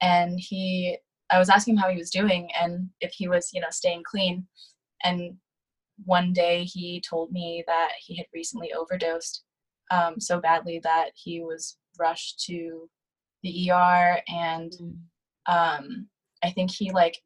[0.00, 0.96] and he
[1.30, 4.02] i was asking him how he was doing and if he was you know staying
[4.04, 4.46] clean
[5.04, 5.36] and
[6.04, 9.42] one day he told me that he had recently overdosed
[9.90, 12.88] um, so badly that he was rushed to
[13.42, 14.94] the er and mm.
[15.46, 16.06] um,
[16.42, 17.16] i think he like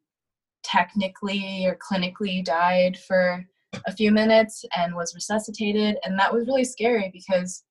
[0.63, 3.45] technically or clinically died for
[3.87, 7.65] a few minutes and was resuscitated and that was really scary because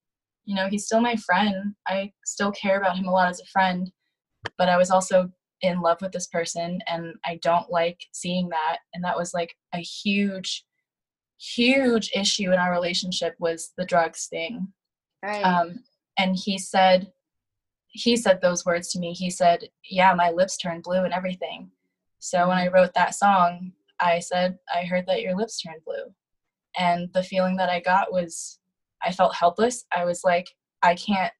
[0.44, 3.46] you know he's still my friend i still care about him a lot as a
[3.46, 3.90] friend
[4.58, 5.30] but I was also
[5.60, 8.78] in love with this person and I don't like seeing that.
[8.94, 10.64] And that was like a huge,
[11.38, 14.72] huge issue in our relationship was the drugs thing.
[15.22, 15.42] Right.
[15.42, 15.84] Um,
[16.18, 17.12] and he said,
[17.88, 19.12] he said those words to me.
[19.12, 21.70] He said, Yeah, my lips turned blue and everything.
[22.18, 26.14] So when I wrote that song, I said, I heard that your lips turned blue.
[26.78, 28.58] And the feeling that I got was
[29.02, 29.84] I felt helpless.
[29.94, 30.48] I was like,
[30.82, 31.32] I can't,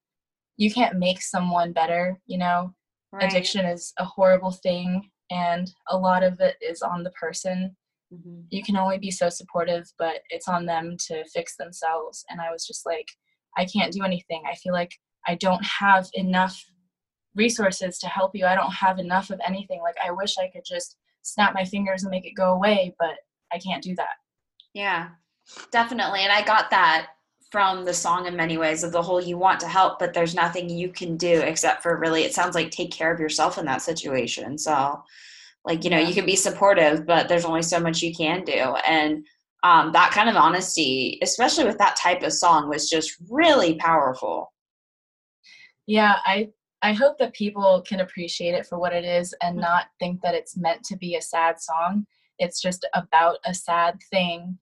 [0.57, 2.73] you can't make someone better, you know?
[3.11, 3.23] Right.
[3.23, 7.75] Addiction is a horrible thing, and a lot of it is on the person.
[8.13, 8.41] Mm-hmm.
[8.49, 12.25] You can only be so supportive, but it's on them to fix themselves.
[12.29, 13.07] And I was just like,
[13.57, 14.43] I can't do anything.
[14.49, 14.97] I feel like
[15.27, 16.63] I don't have enough
[17.35, 18.45] resources to help you.
[18.45, 19.81] I don't have enough of anything.
[19.81, 23.15] Like, I wish I could just snap my fingers and make it go away, but
[23.51, 24.15] I can't do that.
[24.73, 25.09] Yeah,
[25.71, 26.21] definitely.
[26.21, 27.07] And I got that
[27.51, 30.33] from the song in many ways of the whole you want to help, but there's
[30.33, 33.65] nothing you can do except for really, it sounds like take care of yourself in
[33.65, 34.57] that situation.
[34.57, 35.03] So,
[35.63, 38.75] like, you know, you can be supportive, but there's only so much you can do.
[38.87, 39.25] And
[39.63, 44.53] um, that kind of honesty, especially with that type of song, was just really powerful.
[45.87, 46.49] Yeah, I
[46.81, 49.61] I hope that people can appreciate it for what it is and mm-hmm.
[49.61, 52.05] not think that it's meant to be a sad song.
[52.39, 54.59] It's just about a sad thing,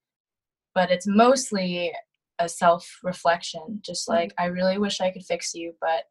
[0.76, 1.92] but it's mostly
[2.38, 3.82] a self reflection.
[3.84, 4.18] Just mm-hmm.
[4.18, 6.04] like, I really wish I could fix you, but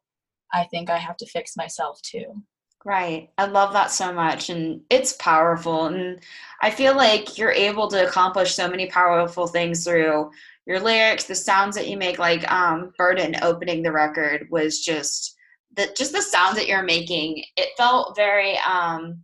[0.52, 2.42] I think I have to fix myself too.
[2.84, 3.28] Right.
[3.36, 4.48] I love that so much.
[4.48, 5.86] And it's powerful.
[5.86, 6.20] And
[6.62, 10.30] I feel like you're able to accomplish so many powerful things through
[10.66, 15.34] your lyrics, the sounds that you make, like um, Burden opening the record was just
[15.76, 19.22] the just the sounds that you're making it felt very um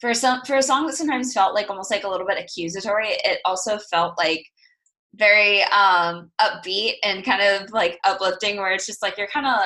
[0.00, 3.08] for some for a song that sometimes felt like almost like a little bit accusatory
[3.24, 4.44] it also felt like
[5.14, 9.60] very um upbeat and kind of like uplifting where it's just like you're kind of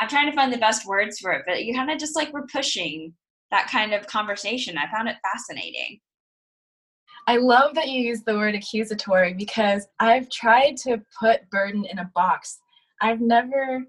[0.00, 2.32] i'm trying to find the best words for it but you kind of just like
[2.32, 3.12] were pushing
[3.50, 6.00] that kind of conversation i found it fascinating
[7.28, 11.98] I love that you use the word accusatory because I've tried to put burden in
[11.98, 12.60] a box.
[13.02, 13.84] I've never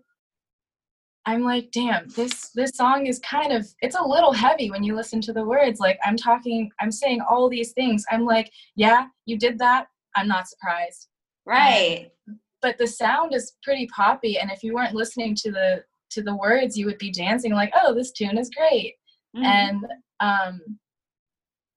[1.28, 4.96] I'm like, damn, this this song is kind of it's a little heavy when you
[4.96, 5.82] listen to the words.
[5.82, 8.06] Like I'm talking, I'm saying all these things.
[8.10, 9.88] I'm like, yeah, you did that.
[10.16, 11.10] I'm not surprised.
[11.46, 12.10] Right.
[12.30, 16.22] Um, but the sound is pretty poppy, and if you weren't listening to the to
[16.22, 18.96] the words, you would be dancing like, oh, this tune is great.
[19.36, 19.46] Mm-hmm.
[19.46, 19.86] And
[20.20, 20.62] um,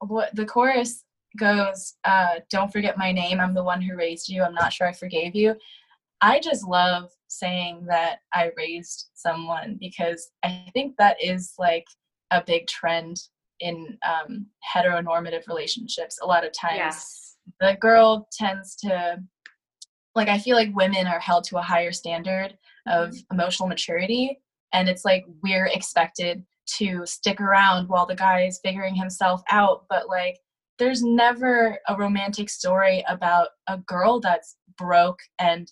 [0.01, 1.05] what the chorus
[1.39, 3.41] goes, uh, "Don't forget my name.
[3.41, 4.43] I'm the one who raised you.
[4.43, 5.55] I'm not sure I forgave you."
[6.23, 11.87] I just love saying that I raised someone because I think that is like
[12.31, 13.17] a big trend
[13.61, 16.19] in um, heteronormative relationships.
[16.23, 17.37] A lot of times, yes.
[17.59, 19.23] the girl tends to,
[20.15, 22.57] like, I feel like women are held to a higher standard
[22.87, 23.35] of mm-hmm.
[23.35, 24.41] emotional maturity,
[24.73, 26.45] and it's like we're expected
[26.79, 30.39] to stick around while the guy is figuring himself out, but like,
[30.79, 35.71] there's never a romantic story about a girl that's broke and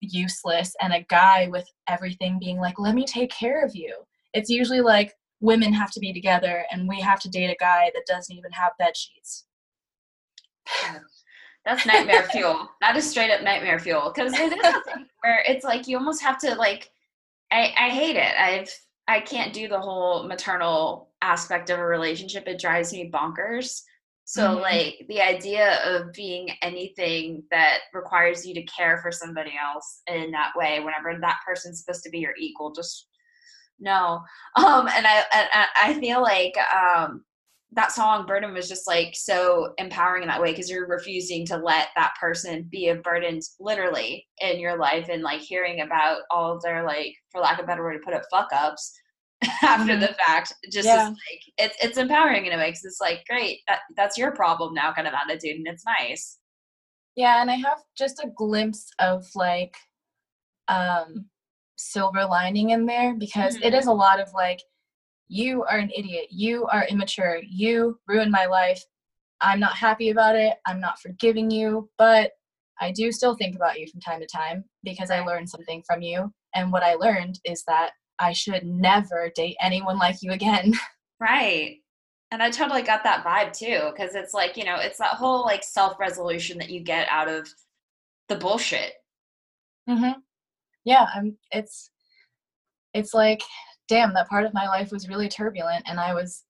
[0.00, 3.94] useless and a guy with everything being like let me take care of you.
[4.32, 7.90] It's usually like women have to be together and we have to date a guy
[7.94, 9.44] that doesn't even have bed sheets
[11.68, 12.68] that's nightmare fuel.
[12.80, 14.10] That is straight up nightmare fuel.
[14.14, 16.90] Because it is a thing where it's like you almost have to like
[17.52, 18.34] i i hate it.
[18.38, 18.72] I've
[19.06, 22.48] i can't do the whole maternal aspect of a relationship.
[22.48, 23.82] It drives me bonkers.
[24.24, 24.60] So, mm-hmm.
[24.60, 30.30] like, the idea of being anything that requires you to care for somebody else in
[30.32, 33.06] that way, whenever that person's supposed to be your equal, just
[33.80, 34.20] no.
[34.56, 35.48] Um, and I, and
[35.82, 37.24] I feel like um,
[37.72, 41.56] that song burden was just like so empowering in that way because you're refusing to
[41.56, 46.58] let that person be a burden literally in your life and like hearing about all
[46.62, 48.98] their like for lack of a better word to put it fuck ups
[49.62, 50.00] after mm-hmm.
[50.00, 51.08] the fact just yeah.
[51.08, 54.72] like it's it's empowering in a way because it's like great that, that's your problem
[54.72, 56.38] now kind of attitude and it's nice
[57.16, 59.76] yeah and i have just a glimpse of like
[60.68, 61.26] um
[61.76, 63.64] silver lining in there because mm-hmm.
[63.64, 64.60] it is a lot of like
[65.28, 68.82] you are an idiot you are immature you ruined my life
[69.40, 72.32] i'm not happy about it i'm not forgiving you but
[72.80, 76.02] i do still think about you from time to time because i learned something from
[76.02, 80.74] you and what i learned is that I should never date anyone like you again.
[81.20, 81.78] Right.
[82.30, 85.42] And I totally got that vibe too, because it's like, you know, it's that whole
[85.42, 87.48] like self resolution that you get out of
[88.28, 88.92] the bullshit.
[89.90, 90.20] Mm-hmm.
[90.84, 91.90] Yeah, I'm it's
[92.94, 93.42] it's like,
[93.88, 96.44] damn, that part of my life was really turbulent and I was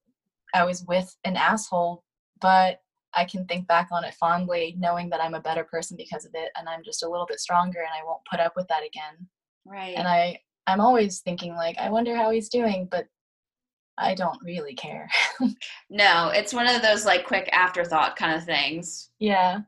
[0.55, 2.03] I was with an asshole,
[2.41, 2.80] but
[3.14, 6.32] I can think back on it fondly, knowing that I'm a better person because of
[6.34, 8.84] it and I'm just a little bit stronger and I won't put up with that
[8.86, 9.26] again.
[9.64, 9.95] Right.
[9.97, 13.07] And I I'm always thinking like, I wonder how he's doing, but
[13.97, 15.09] I don't really care.
[15.91, 19.11] no, it's one of those like quick afterthought kind of things.
[19.18, 19.61] Yeah.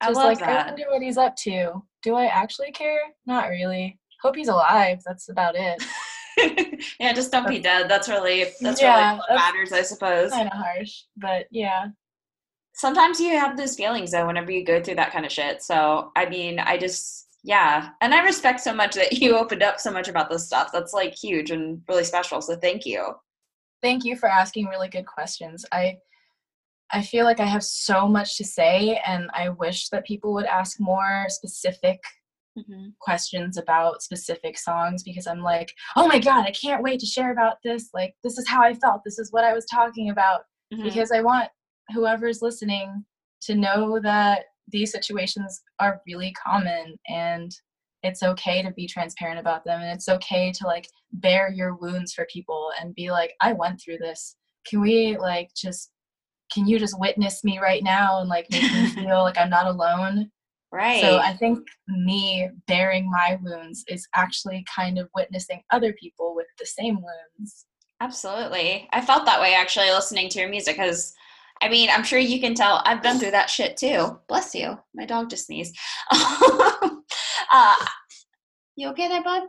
[0.00, 0.66] I Just love like, that.
[0.66, 1.82] I wonder what he's up to.
[2.02, 3.00] Do I actually care?
[3.26, 3.98] Not really.
[4.22, 5.00] Hope he's alive.
[5.06, 5.82] That's about it.
[7.00, 7.88] yeah, just don't be dead.
[7.88, 10.30] That's really that's yeah, really what matters, I suppose.
[10.30, 11.88] Kind of harsh, but yeah.
[12.74, 15.62] sometimes you have those feelings though whenever you go through that kind of shit.
[15.62, 19.80] So I mean, I just yeah, and I respect so much that you opened up
[19.80, 20.70] so much about this stuff.
[20.72, 22.40] That's like huge and really special.
[22.40, 23.14] So thank you.
[23.82, 25.64] Thank you for asking really good questions.
[25.72, 25.98] I
[26.90, 30.46] I feel like I have so much to say, and I wish that people would
[30.46, 32.00] ask more specific
[32.58, 32.88] mm-hmm.
[33.00, 37.32] questions about specific songs because I'm like, oh my God, I can't wait to share
[37.32, 37.90] about this.
[37.94, 39.02] Like, this is how I felt.
[39.04, 40.40] This is what I was talking about.
[40.72, 40.84] Mm-hmm.
[40.84, 41.48] Because I want
[41.94, 43.04] whoever's listening
[43.42, 47.52] to know that these situations are really common and
[48.02, 52.12] it's okay to be transparent about them and it's okay to like bear your wounds
[52.12, 54.36] for people and be like i went through this
[54.66, 55.90] can we like just
[56.52, 59.66] can you just witness me right now and like make me feel like i'm not
[59.66, 60.30] alone
[60.72, 66.34] right so i think me bearing my wounds is actually kind of witnessing other people
[66.34, 67.66] with the same wounds
[68.00, 71.14] absolutely i felt that way actually listening to your music because
[71.60, 74.18] I mean, I'm sure you can tell I've been through that shit too.
[74.28, 74.78] Bless you.
[74.94, 75.76] My dog just sneezed.
[76.10, 77.74] uh,
[78.76, 79.42] you okay there, bud?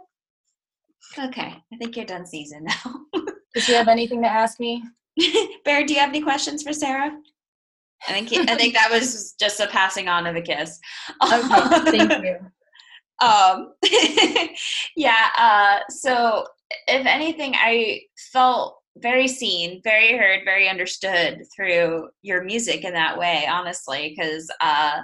[1.17, 2.95] Okay, I think you're done sneezing now.
[3.55, 4.83] Does he have anything to ask me?
[5.65, 7.11] Bear, do you have any questions for Sarah?
[8.07, 10.79] I think I think that was just a passing on of a kiss.
[11.23, 12.37] Okay, thank you.
[13.21, 13.73] Um,
[14.95, 15.27] yeah.
[15.37, 16.45] Uh, so,
[16.87, 23.17] if anything, I felt very seen, very heard, very understood through your music in that
[23.17, 25.01] way, honestly, because uh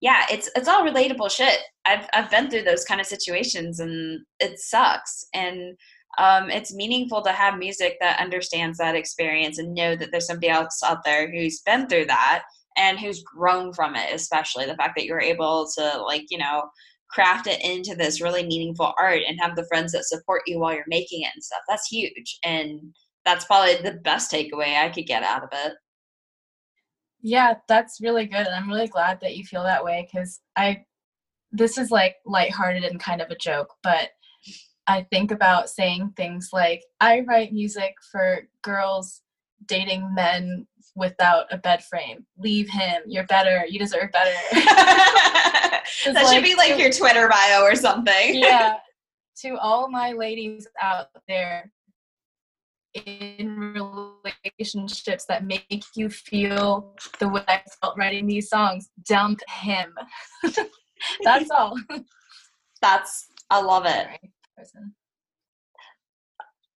[0.00, 1.58] yeah, it's it's all relatable shit.
[1.86, 5.24] I've I've been through those kind of situations and it sucks.
[5.34, 5.76] And
[6.18, 10.48] um, it's meaningful to have music that understands that experience and know that there's somebody
[10.48, 12.44] else out there who's been through that
[12.76, 16.64] and who's grown from it, especially the fact that you're able to like, you know,
[17.10, 20.74] craft it into this really meaningful art and have the friends that support you while
[20.74, 21.60] you're making it and stuff.
[21.68, 22.38] That's huge.
[22.42, 22.80] And
[23.24, 25.74] that's probably the best takeaway I could get out of it.
[27.22, 28.46] Yeah, that's really good.
[28.46, 30.84] And I'm really glad that you feel that way because I,
[31.52, 34.10] this is like lighthearted and kind of a joke, but
[34.86, 39.22] I think about saying things like, I write music for girls
[39.66, 42.24] dating men without a bed frame.
[42.38, 43.02] Leave him.
[43.06, 43.64] You're better.
[43.68, 44.34] You deserve better.
[44.52, 48.34] that like, should be like your Twitter bio or something.
[48.36, 48.76] yeah.
[49.42, 51.70] To all my ladies out there
[53.04, 53.74] in
[54.58, 59.92] relationships that make you feel the way I felt writing these songs, dump him.
[61.22, 61.78] That's all.
[62.80, 64.08] That's I love it.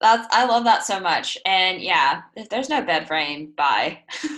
[0.01, 1.37] That's I love that so much.
[1.45, 3.99] And yeah, if there's no bed frame, bye.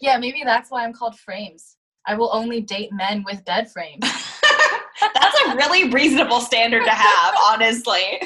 [0.00, 1.76] yeah, maybe that's why I'm called Frames.
[2.06, 4.00] I will only date men with bed frames.
[5.14, 8.20] that's a really reasonable standard to have, honestly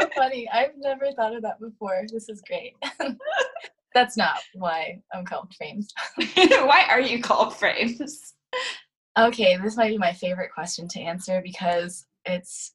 [0.00, 0.48] so funny.
[0.50, 2.04] I've never thought of that before.
[2.12, 2.74] This is great.
[3.94, 5.92] That's not why I'm called Frames.
[6.36, 8.34] why are you called Frames?
[9.16, 12.74] Okay, this might be my favorite question to answer because it's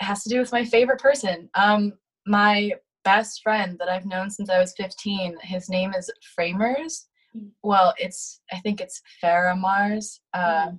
[0.00, 1.48] it has to do with my favorite person.
[1.54, 1.94] Um,
[2.26, 2.72] my
[3.04, 5.36] best friend that I've known since I was 15.
[5.42, 7.06] His name is Framers.
[7.36, 7.50] Mm.
[7.62, 10.20] Well, it's I think it's Faramars.
[10.34, 10.78] Uh, mm.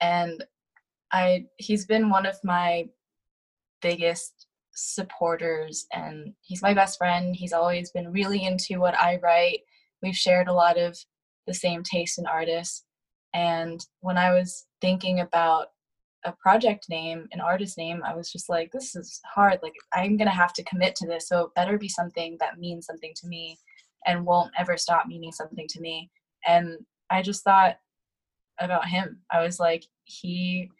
[0.00, 0.44] And
[1.12, 2.88] I he's been one of my
[3.80, 7.36] biggest supporters and he's my best friend.
[7.36, 9.60] He's always been really into what I write.
[10.02, 10.98] We've shared a lot of
[11.46, 12.84] the same taste in artists.
[13.34, 15.68] And when I was thinking about
[16.24, 19.58] a project name, an artist name, I was just like, this is hard.
[19.62, 21.28] Like, I'm going to have to commit to this.
[21.28, 23.58] So it better be something that means something to me
[24.06, 26.10] and won't ever stop meaning something to me.
[26.46, 26.78] And
[27.10, 27.76] I just thought
[28.58, 29.20] about him.
[29.30, 30.70] I was like, he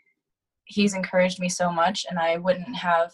[0.66, 3.12] he's encouraged me so much and I wouldn't have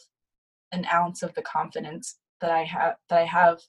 [0.73, 3.61] an ounce of the confidence that I have that I have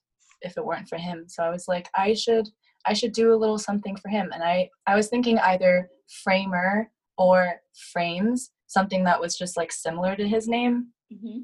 [0.41, 1.25] if it weren't for him.
[1.27, 2.47] So I was like, I should
[2.85, 4.31] I should do a little something for him.
[4.33, 5.89] And I I was thinking either
[6.23, 10.87] framer or frames, something that was just like similar to his name.
[11.13, 11.39] Mm-hmm.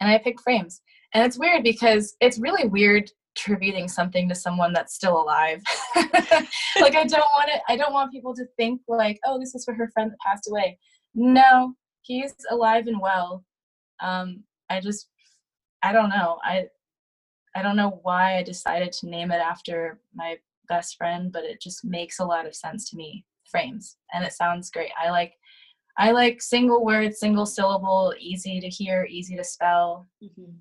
[0.00, 0.80] And I picked frames.
[1.14, 5.62] And it's weird because it's really weird attributing something to someone that's still alive.
[5.96, 9.64] like I don't want it I don't want people to think like, oh, this is
[9.64, 10.78] for her friend that passed away.
[11.14, 13.44] No, he's alive and well.
[14.00, 15.08] Um, I just,
[15.82, 16.38] I don't know.
[16.44, 16.66] I,
[17.54, 20.36] I don't know why I decided to name it after my
[20.68, 23.24] best friend, but it just makes a lot of sense to me.
[23.50, 24.90] Frames, and it sounds great.
[25.02, 25.34] I like,
[25.98, 30.06] I like single word, single syllable, easy to hear, easy to spell.
[30.22, 30.52] Mm-hmm.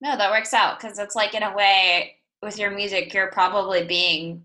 [0.00, 3.84] No, that works out because it's like in a way with your music, you're probably
[3.84, 4.44] being,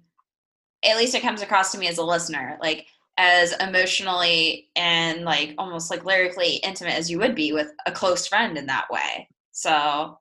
[0.84, 5.54] at least it comes across to me as a listener, like as emotionally and like
[5.58, 9.28] almost like lyrically intimate as you would be with a close friend in that way.
[9.52, 10.18] So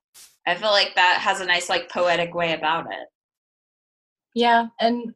[0.46, 3.08] I feel like that has a nice like poetic way about it.
[4.34, 5.14] Yeah, and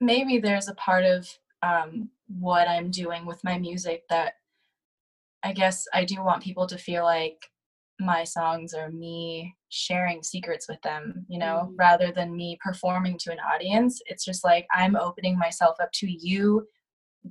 [0.00, 1.28] maybe there's a part of
[1.62, 4.34] um, what I'm doing with my music that
[5.42, 7.38] I guess I do want people to feel like
[8.00, 11.76] my songs are me sharing secrets with them, you know, mm-hmm.
[11.76, 14.00] rather than me performing to an audience.
[14.06, 16.66] It's just like I'm opening myself up to you,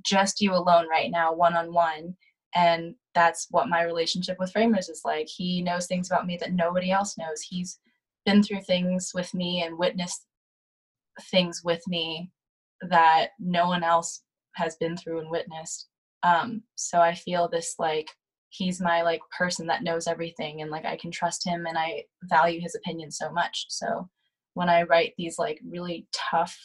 [0.02, 2.16] just you alone right now, one on one.
[2.54, 5.28] And that's what my relationship with Framers is like.
[5.28, 7.42] He knows things about me that nobody else knows.
[7.42, 7.78] He's
[8.24, 10.24] been through things with me and witnessed
[11.30, 12.30] things with me
[12.90, 14.22] that no one else
[14.54, 15.88] has been through and witnessed.
[16.22, 18.08] Um, so I feel this like
[18.50, 22.04] he's my like person that knows everything and like I can trust him and I
[22.24, 23.66] value his opinion so much.
[23.68, 24.08] So
[24.54, 26.56] when I write these like really tough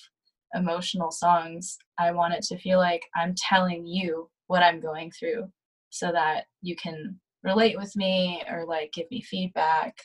[0.53, 5.47] emotional songs, I want it to feel like I'm telling you what I'm going through
[5.89, 9.95] so that you can relate with me or like give me feedback.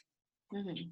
[0.53, 0.89] Mm-hmm.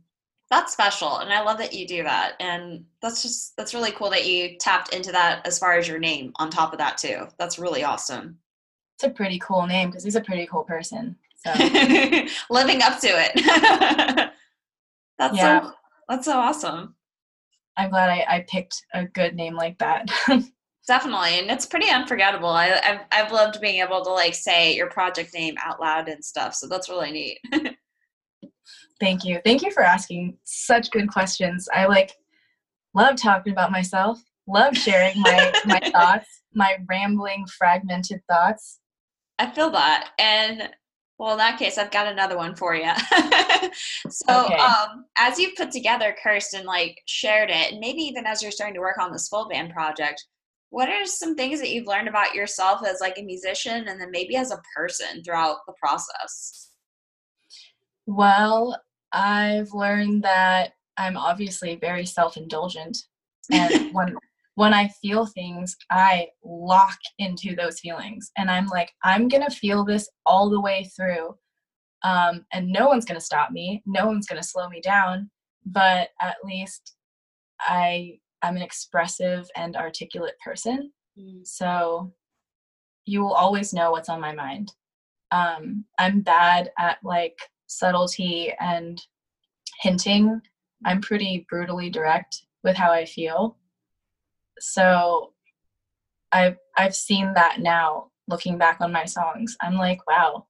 [0.52, 1.18] That's special.
[1.18, 2.34] And I love that you do that.
[2.38, 5.98] And that's just, that's really cool that you tapped into that as far as your
[5.98, 7.26] name on top of that too.
[7.38, 8.38] That's really awesome
[9.02, 11.16] it's a pretty cool name because he's a pretty cool person.
[11.44, 11.50] So
[12.50, 13.32] living up to it.
[15.18, 15.62] that's yeah.
[15.62, 15.72] so
[16.08, 16.94] that's so awesome.
[17.76, 20.08] I'm glad I, I picked a good name like that.
[20.86, 22.48] Definitely, and it's pretty unforgettable.
[22.48, 26.24] I, I've I've loved being able to like say your project name out loud and
[26.24, 26.54] stuff.
[26.54, 27.38] So that's really neat.
[29.00, 29.40] Thank you.
[29.44, 31.68] Thank you for asking such good questions.
[31.72, 32.12] I like
[32.94, 34.22] love talking about myself.
[34.46, 38.80] Love sharing my my thoughts, my rambling, fragmented thoughts.
[39.38, 40.10] I feel that.
[40.18, 40.70] And
[41.18, 42.90] well, in that case, I've got another one for you.
[44.08, 44.56] so, okay.
[44.56, 48.74] um, as you've put together Kirsten, like shared it, and maybe even as you're starting
[48.74, 50.24] to work on this full band project,
[50.70, 54.10] what are some things that you've learned about yourself as like a musician and then
[54.10, 56.70] maybe as a person throughout the process?
[58.06, 58.80] Well,
[59.12, 62.98] I've learned that I'm obviously very self-indulgent.
[63.50, 64.16] And when
[64.54, 68.30] when I feel things, I lock into those feelings.
[68.36, 71.34] And I'm like, I'm going to feel this all the way through.
[72.04, 73.82] Um, and no one's going to stop me.
[73.86, 75.30] No one's going to slow me down.
[75.64, 76.96] But at least
[77.60, 80.92] I, I'm an expressive and articulate person.
[81.18, 81.46] Mm.
[81.46, 82.12] So
[83.06, 84.72] you will always know what's on my mind.
[85.30, 87.38] Um, I'm bad at like
[87.78, 89.00] subtlety and
[89.80, 90.40] hinting.
[90.84, 93.56] I'm pretty brutally direct with how I feel
[94.62, 95.32] so
[96.30, 99.56] I've I've seen that now looking back on my songs.
[99.60, 100.46] I'm like, wow,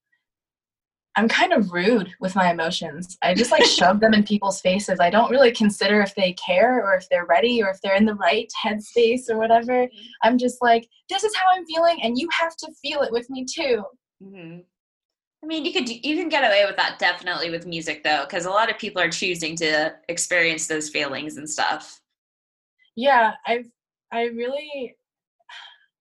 [1.16, 3.16] I'm kind of rude with my emotions.
[3.23, 5.01] I just like shove them in people's faces.
[5.01, 8.05] I don't really consider if they care or if they're ready or if they're in
[8.05, 9.87] the right headspace or whatever.
[9.87, 9.99] Mm-hmm.
[10.23, 13.29] I'm just like, this is how I'm feeling, and you have to feel it with
[13.31, 13.83] me too.
[14.23, 14.61] Mm-hmm.
[15.43, 18.45] I mean, you could you can get away with that definitely with music though, because
[18.45, 22.01] a lot of people are choosing to experience those feelings and stuff.
[22.95, 23.68] Yeah, I've
[24.12, 24.97] I really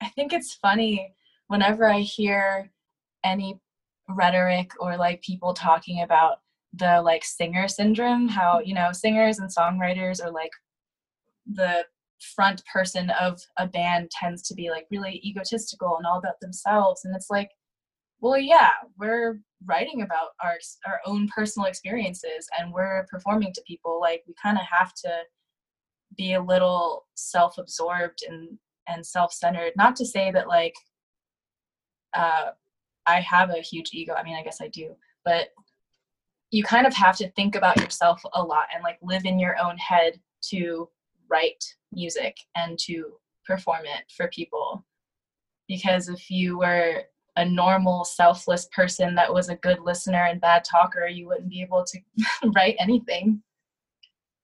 [0.01, 1.13] I think it's funny
[1.47, 2.71] whenever I hear
[3.23, 3.59] any
[4.09, 6.39] rhetoric or like people talking about
[6.73, 10.51] the like singer syndrome, how, you know, singers and songwriters are like
[11.51, 11.85] the
[12.35, 17.03] front person of a band tends to be like really egotistical and all about themselves
[17.03, 17.49] and it's like
[18.21, 20.57] well yeah we're writing about our
[20.87, 25.09] our own personal experiences and we're performing to people like we kind of have to
[26.17, 28.57] be a little self-absorbed and
[28.87, 29.71] and self-centered.
[29.77, 30.73] Not to say that like
[32.15, 32.51] uh
[33.07, 34.93] i have a huge ego i mean i guess i do
[35.23, 35.49] but
[36.51, 39.57] you kind of have to think about yourself a lot and like live in your
[39.57, 40.89] own head to
[41.29, 41.63] write
[41.93, 43.13] music and to
[43.45, 44.85] perform it for people.
[45.67, 47.03] Because if you were
[47.37, 51.61] a normal selfless person that was a good listener and bad talker you wouldn't be
[51.61, 51.99] able to
[52.55, 53.41] write anything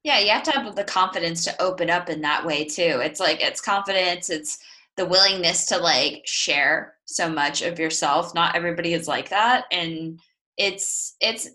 [0.08, 3.02] yeah, you have to have the confidence to open up in that way too.
[3.04, 4.58] It's like it's confidence, it's
[4.96, 8.34] the willingness to like share so much of yourself.
[8.34, 10.18] Not everybody is like that and
[10.56, 11.50] it's it's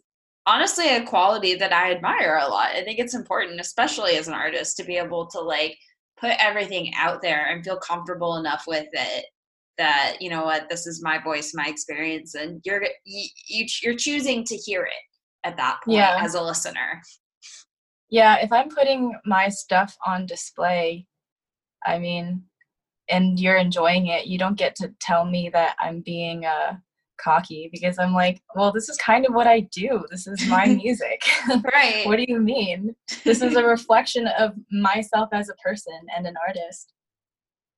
[0.46, 2.72] honestly a quality that I admire a lot.
[2.72, 5.78] I think it's important especially as an artist to be able to like
[6.20, 9.24] put everything out there and feel comfortable enough with it
[9.78, 14.44] that you know what this is my voice my experience and you're you, you're choosing
[14.44, 14.92] to hear it
[15.44, 16.18] at that point yeah.
[16.20, 17.00] as a listener
[18.12, 21.06] yeah, if I'm putting my stuff on display,
[21.84, 22.42] I mean,
[23.08, 26.74] and you're enjoying it, you don't get to tell me that I'm being uh,
[27.18, 30.04] cocky because I'm like, well, this is kind of what I do.
[30.10, 31.22] This is my music.
[31.72, 32.06] right.
[32.06, 32.94] what do you mean?
[33.24, 36.92] This is a reflection of myself as a person and an artist.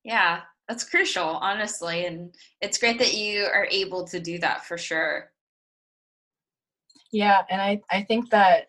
[0.03, 2.07] Yeah, that's crucial, honestly.
[2.07, 5.31] And it's great that you are able to do that for sure.
[7.13, 8.69] Yeah, and I, I think that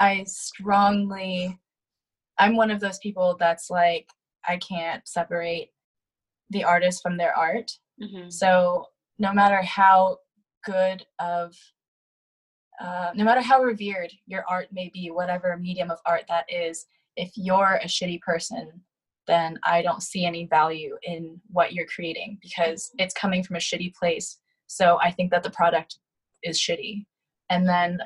[0.00, 1.58] I strongly
[2.38, 4.08] I'm one of those people that's like
[4.46, 5.70] I can't separate
[6.50, 7.70] the artist from their art.
[8.02, 8.30] Mm-hmm.
[8.30, 8.86] So
[9.18, 10.18] no matter how
[10.64, 11.54] good of
[12.80, 16.86] uh, no matter how revered your art may be, whatever medium of art that is,
[17.16, 18.80] if you're a shitty person,
[19.26, 23.60] then I don't see any value in what you're creating because it's coming from a
[23.60, 24.38] shitty place.
[24.66, 25.98] So I think that the product
[26.42, 27.06] is shitty.
[27.50, 28.00] And then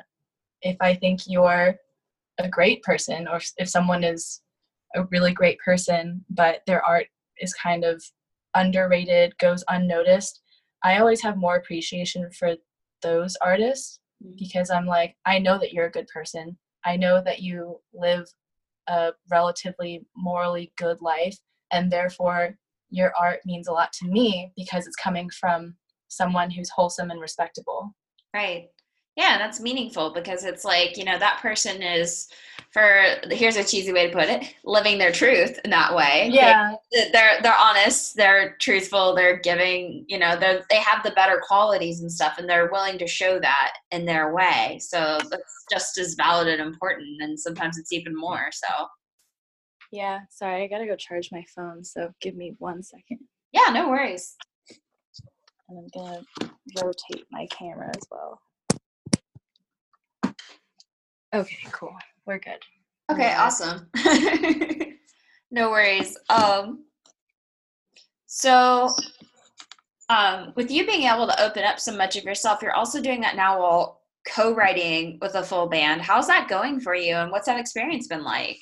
[0.61, 1.75] if I think you're
[2.39, 4.41] a great person or if someone is
[4.95, 7.07] a really great person, but their art
[7.39, 8.03] is kind of
[8.55, 10.41] underrated, goes unnoticed,
[10.83, 12.55] I always have more appreciation for
[13.01, 14.37] those artists mm.
[14.37, 16.57] because I'm like, I know that you're a good person.
[16.85, 18.27] I know that you live
[18.89, 21.37] a relatively morally good life,
[21.71, 22.57] and therefore
[22.89, 25.75] your art means a lot to me because it's coming from
[26.07, 27.93] someone who's wholesome and respectable.
[28.33, 28.69] Right.
[29.19, 32.29] Yeah, that's meaningful because it's like, you know, that person is
[32.71, 36.29] for here's a cheesy way to put it, living their truth in that way.
[36.31, 36.75] Yeah.
[36.93, 41.41] They, they're they're honest, they're truthful, they're giving, you know, they they have the better
[41.45, 44.79] qualities and stuff and they're willing to show that in their way.
[44.81, 48.47] So that's just as valid and important and sometimes it's even more.
[48.53, 48.87] So
[49.91, 53.19] Yeah, sorry, I got to go charge my phone, so give me one second.
[53.51, 54.37] Yeah, no worries.
[55.67, 56.49] And I'm going to
[56.81, 58.39] rotate my camera as well.
[61.33, 61.95] Okay, cool.
[62.25, 62.59] We're good.
[63.11, 63.43] Okay, yeah.
[63.43, 63.89] awesome.
[65.51, 66.17] no worries.
[66.29, 66.85] Um
[68.25, 68.89] so
[70.09, 73.21] um with you being able to open up so much of yourself, you're also doing
[73.21, 76.01] that now while co-writing with a full band.
[76.01, 78.59] How's that going for you and what's that experience been like?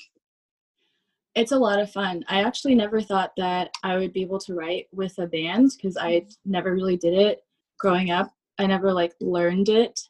[1.34, 2.24] It's a lot of fun.
[2.28, 5.96] I actually never thought that I would be able to write with a band because
[5.96, 7.40] I never really did it
[7.78, 8.32] growing up.
[8.58, 10.00] I never like learned it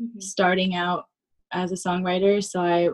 [0.00, 0.20] mm-hmm.
[0.20, 1.06] starting out
[1.56, 2.88] as a songwriter so i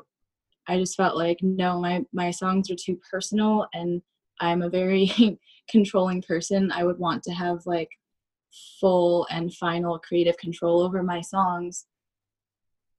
[0.68, 4.00] i just felt like no my my songs are too personal and
[4.40, 5.12] i'm a very
[5.70, 6.70] controlling person.
[6.72, 7.90] I would want to have like
[8.80, 11.86] full and final creative control over my songs.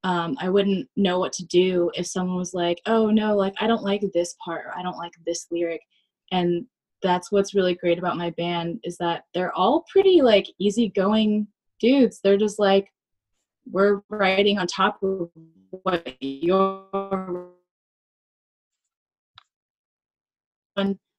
[0.02, 3.66] Um, i wouldn't know what to do if someone was like oh no like i
[3.66, 5.80] don't like this part or i don't like this lyric.
[6.30, 6.66] And
[7.02, 11.46] that's what's really great about my band is that they're all pretty like easygoing
[11.80, 12.20] dudes.
[12.22, 12.88] They're just like
[13.70, 15.30] we're writing on top of
[15.82, 17.50] what you're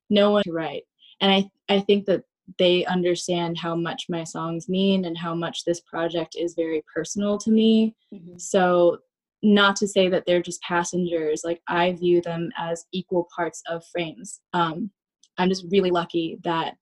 [0.09, 0.83] no one to write.
[1.21, 2.23] And i i think that
[2.59, 7.37] they understand how much my songs mean and how much this project is very personal
[7.39, 7.95] to me.
[8.13, 8.37] Mm-hmm.
[8.37, 8.99] so
[9.43, 13.83] not to say that they're just passengers like i view them as equal parts of
[13.91, 14.41] frames.
[14.53, 14.91] Um,
[15.37, 16.75] i'm just really lucky that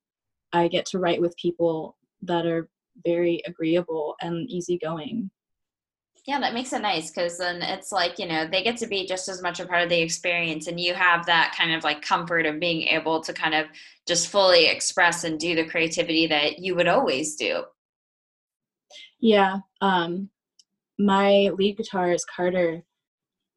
[0.51, 2.70] i get to write with people that are
[3.05, 5.30] very agreeable and easygoing
[6.26, 9.05] yeah that makes it nice because then it's like you know they get to be
[9.05, 12.01] just as much a part of the experience and you have that kind of like
[12.01, 13.67] comfort of being able to kind of
[14.07, 17.63] just fully express and do the creativity that you would always do.
[19.19, 20.30] Yeah um
[20.99, 22.84] my lead guitarist carter.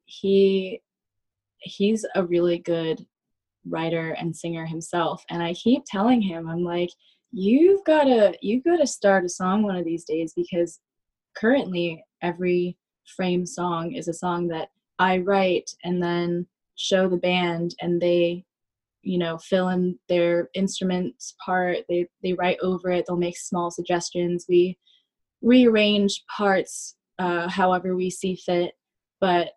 [0.05, 0.81] He
[1.59, 3.05] he's a really good
[3.69, 6.89] writer and singer himself and i keep telling him i'm like
[7.31, 10.79] you've got to you've got to start a song one of these days because
[11.39, 12.77] currently every
[13.15, 14.69] frame song is a song that
[14.99, 18.43] I write and then show the band and they
[19.03, 23.71] you know fill in their instruments part they they write over it they'll make small
[23.71, 24.45] suggestions.
[24.49, 24.77] We
[25.41, 28.73] rearrange parts uh, however we see fit
[29.19, 29.49] but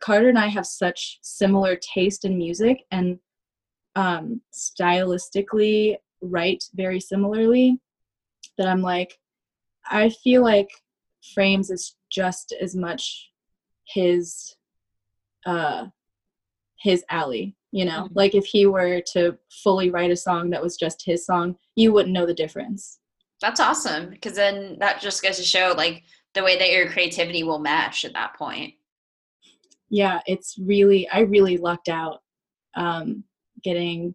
[0.00, 3.18] carter and i have such similar taste in music and
[3.96, 7.80] um, stylistically write very similarly
[8.56, 9.18] that i'm like
[9.90, 10.68] i feel like
[11.34, 13.30] frames is just as much
[13.86, 14.56] his
[15.46, 15.86] uh
[16.80, 18.04] his alley you know?
[18.04, 18.14] Mm-hmm.
[18.18, 21.92] like if he were to fully write a song that was just his song you
[21.92, 22.98] wouldn't know the difference.
[23.40, 26.02] That's awesome because then that just goes to show like
[26.34, 28.74] the way that your creativity will match at that point.
[29.90, 32.20] Yeah it's really i really lucked out
[32.74, 33.24] um
[33.62, 34.14] getting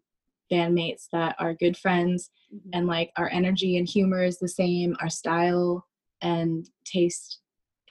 [0.54, 2.70] bandmates that are good friends mm-hmm.
[2.74, 5.86] and like our energy and humor is the same our style
[6.22, 7.40] and taste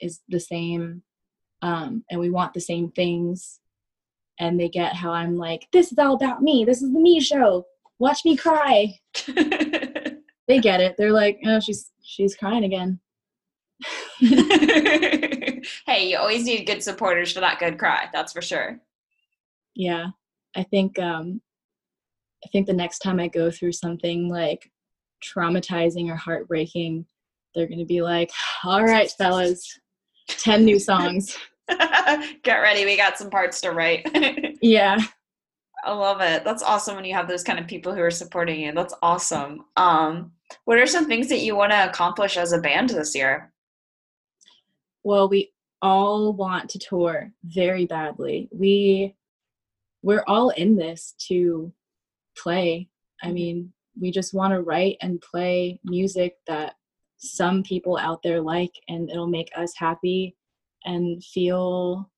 [0.01, 1.03] is the same
[1.63, 3.59] um, and we want the same things.
[4.39, 6.65] And they get how i'm like this is all about me.
[6.65, 7.65] This is the me show.
[7.99, 8.93] Watch me cry.
[10.45, 10.95] They get it.
[10.97, 12.99] They're like oh she's she's crying again.
[15.85, 18.81] Hey you always need good supporters for that good cry that's for sure.
[19.73, 20.07] Yeah.
[20.53, 21.39] I think um
[22.45, 24.69] i think the next time i go through something like
[25.23, 27.05] traumatizing or heartbreaking
[27.53, 28.31] they're going to be like,
[28.63, 29.79] all right, fellas,
[30.27, 31.37] 10 new songs.
[32.43, 34.07] Get ready, we got some parts to write.
[34.61, 34.97] yeah.
[35.85, 36.43] I love it.
[36.43, 38.71] That's awesome when you have those kind of people who are supporting you.
[38.73, 39.65] That's awesome.
[39.75, 40.31] Um,
[40.65, 43.51] what are some things that you want to accomplish as a band this year?
[45.03, 48.47] Well, we all want to tour very badly.
[48.51, 49.15] We
[50.01, 51.73] we're all in this to
[52.35, 52.89] play.
[53.21, 53.35] I mm-hmm.
[53.35, 56.75] mean, we just want to write and play music that
[57.17, 60.35] some people out there like and it'll make us happy
[60.85, 62.09] and feel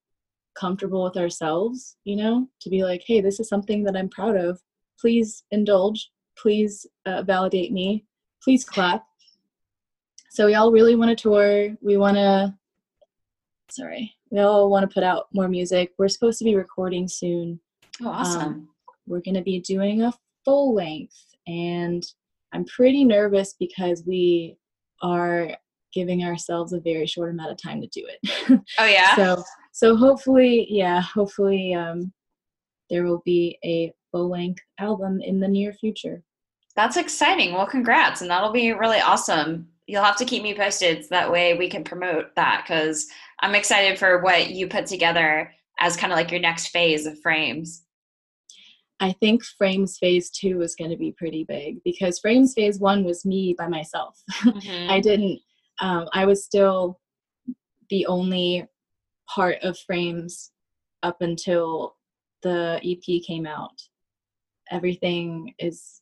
[0.55, 4.35] comfortable with ourselves, you know, to be like, hey, this is something that I'm proud
[4.35, 4.59] of.
[4.99, 6.09] Please indulge.
[6.37, 8.05] Please uh, validate me.
[8.43, 9.05] Please clap.
[10.31, 11.75] So we all really want to tour.
[11.81, 12.53] We want to,
[13.69, 15.93] sorry, we all want to put out more music.
[15.97, 17.59] We're supposed to be recording soon.
[18.01, 18.41] Oh, awesome.
[18.41, 18.69] Um,
[19.07, 22.03] we're going to be doing a full length, and
[22.53, 24.57] I'm pretty nervous because we
[25.01, 25.55] are
[25.93, 28.61] giving ourselves a very short amount of time to do it.
[28.79, 29.15] Oh yeah.
[29.15, 32.13] so so hopefully, yeah, hopefully um,
[32.89, 36.23] there will be a full length album in the near future.
[36.75, 37.53] That's exciting.
[37.53, 39.67] Well, congrats, and that'll be really awesome.
[39.87, 43.07] You'll have to keep me posted so that way we can promote that because
[43.41, 47.19] I'm excited for what you put together as kind of like your next phase of
[47.21, 47.84] frames.
[48.99, 53.03] I think Frames Phase 2 is going to be pretty big because Frames Phase 1
[53.03, 54.21] was me by myself.
[54.45, 54.89] Mm-hmm.
[54.89, 55.39] I didn't,
[55.81, 56.99] um, I was still
[57.89, 58.67] the only
[59.27, 60.51] part of frames
[61.03, 61.95] up until
[62.43, 63.81] the EP came out.
[64.71, 66.01] Everything is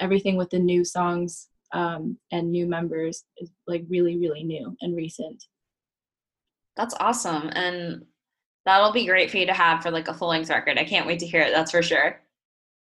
[0.00, 4.96] everything with the new songs um, and new members is like really really new and
[4.96, 5.42] recent.
[6.76, 8.04] That's awesome, and
[8.64, 10.78] that'll be great for you to have for like a full length record.
[10.78, 11.52] I can't wait to hear it.
[11.52, 12.20] That's for sure.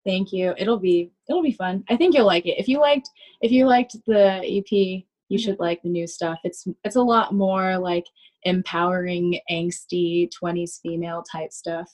[0.04, 0.54] Thank you.
[0.58, 1.84] It'll be it'll be fun.
[1.88, 2.58] I think you'll like it.
[2.58, 3.08] If you liked
[3.40, 5.36] if you liked the EP, you mm-hmm.
[5.36, 6.38] should like the new stuff.
[6.44, 8.04] It's it's a lot more like
[8.44, 11.90] empowering, angsty 20s female type stuff.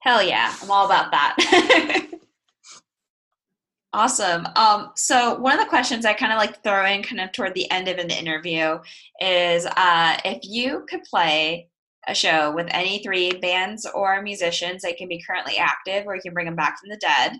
[0.00, 2.06] Hell yeah, I'm all about that.
[3.92, 4.46] awesome.
[4.54, 7.54] Um, so one of the questions I kind of like throw in kind of toward
[7.54, 8.78] the end of an interview
[9.20, 11.70] is uh, if you could play
[12.06, 16.22] a show with any three bands or musicians that can be currently active or you
[16.22, 17.38] can bring them back from the dead,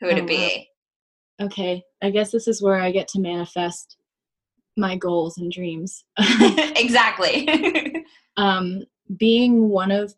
[0.00, 0.68] who would oh, it be?
[1.40, 3.96] Okay, I guess this is where I get to manifest
[4.76, 6.04] my goals and dreams.
[6.40, 8.04] exactly.
[8.36, 8.82] um,
[9.16, 10.14] being one of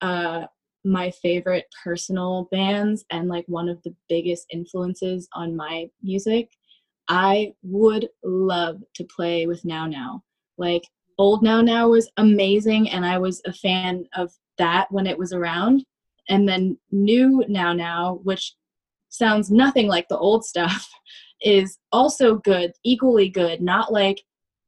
[0.00, 0.46] uh,
[0.84, 6.50] my favorite personal bands and like one of the biggest influences on my music,
[7.08, 10.22] I would love to play with Now Now.
[10.58, 10.84] Like,
[11.18, 15.32] old Now Now was amazing, and I was a fan of that when it was
[15.32, 15.84] around.
[16.28, 18.54] And then new Now Now, which
[19.08, 20.88] sounds nothing like the old stuff,
[21.42, 24.22] is also good, equally good, not like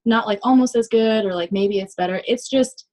[0.04, 2.22] not like almost as good or like maybe it's better.
[2.26, 2.86] It's just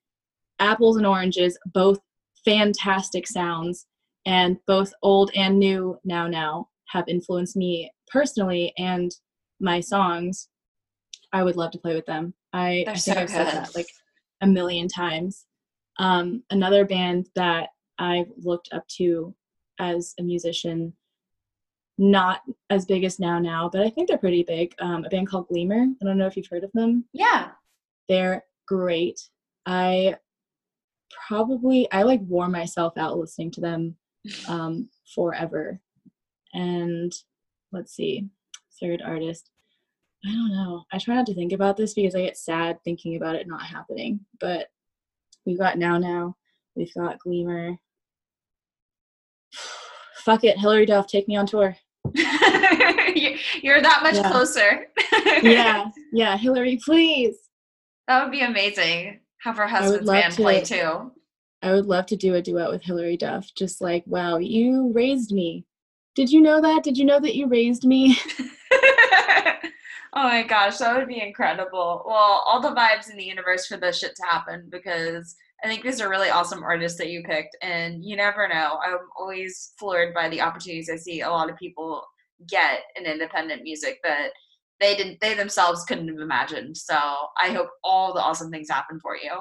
[0.60, 2.00] apples and oranges, both
[2.44, 3.86] fantastic sounds
[4.26, 9.12] and both old and new now now have influenced me personally and
[9.60, 10.50] my songs.
[11.34, 12.34] I would love to play with them.
[12.54, 13.90] I, I think so I've said that like
[14.42, 15.46] a million times.
[16.00, 17.70] Um, another band that
[18.00, 19.36] I've looked up to
[19.80, 20.94] as a musician
[21.98, 24.74] not as big as now now, but I think they're pretty big.
[24.80, 25.86] Um, a band called Gleemer.
[26.02, 27.06] I don't know if you've heard of them.
[27.14, 27.50] Yeah.
[28.10, 29.20] They're great.
[29.66, 30.16] I
[31.28, 33.96] probably I like wore myself out listening to them
[34.48, 35.80] um, forever.
[36.54, 37.14] And
[37.72, 38.28] let's see,
[38.80, 39.50] third artist.
[40.26, 40.84] I don't know.
[40.92, 43.62] I try not to think about this because I get sad thinking about it not
[43.62, 44.22] happening.
[44.40, 44.68] But
[45.46, 46.36] we've got Now Now,
[46.76, 47.78] we've got Gleemer.
[50.24, 51.76] Fuck it, Hilary Duff, take me on tour.
[52.16, 54.32] You're that much yeah.
[54.32, 54.88] closer.
[55.42, 57.36] yeah, yeah, Hilary, please.
[58.08, 59.20] That would be amazing.
[59.44, 61.12] Have her husband's band to, play too.
[61.62, 63.50] I would love to do a duet with Hilary Duff.
[63.56, 65.66] Just like, wow, you raised me.
[66.16, 66.84] Did you know that?
[66.84, 68.18] Did you know that you raised me?
[70.16, 72.04] oh my gosh, that would be incredible.
[72.06, 75.84] Well, all the vibes in the universe for this shit to happen because I think
[75.84, 78.80] these are really awesome artists that you picked, and you never know.
[78.84, 82.04] I'm always floored by the opportunities I see a lot of people
[82.50, 84.30] get in independent music that
[84.80, 86.76] they didn't, they themselves couldn't have imagined.
[86.76, 89.32] So I hope all the awesome things happen for you.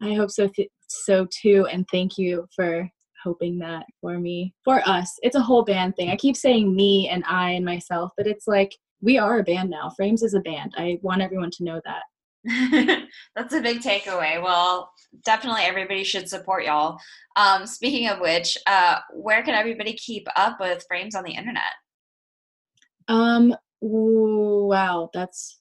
[0.00, 2.88] I hope so, th- so too, and thank you for
[3.24, 5.12] hoping that for me, for us.
[5.22, 6.10] It's a whole band thing.
[6.10, 9.68] I keep saying me and I and myself, but it's like we are a band
[9.68, 9.90] now.
[9.90, 10.72] Frames is a band.
[10.76, 12.02] I want everyone to know that.
[13.36, 14.42] That's a big takeaway.
[14.42, 14.90] Well,
[15.24, 16.98] definitely everybody should support y'all.
[17.36, 21.62] Um, speaking of which, uh, where can everybody keep up with frames on the internet?
[23.08, 25.60] Um, wow, that's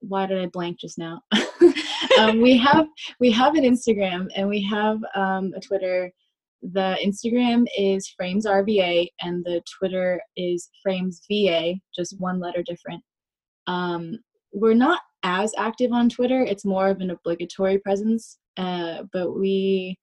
[0.00, 1.20] why did I blank just now?
[2.18, 2.86] um, we have
[3.18, 6.12] we have an Instagram and we have um, a Twitter.
[6.62, 13.02] The Instagram is Frames RVA and the Twitter is Frames VA, just one letter different.
[13.66, 14.18] Um,
[14.52, 18.38] we're not as active on Twitter; it's more of an obligatory presence.
[18.56, 19.96] Uh, but we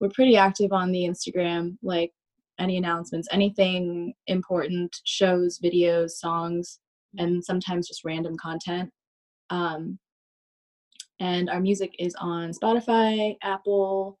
[0.00, 2.12] we're pretty active on the Instagram, like
[2.58, 6.78] any announcements, anything important, shows, videos, songs,
[7.18, 8.90] and sometimes just random content.
[9.50, 9.98] Um,
[11.20, 14.18] and our music is on Spotify, Apple,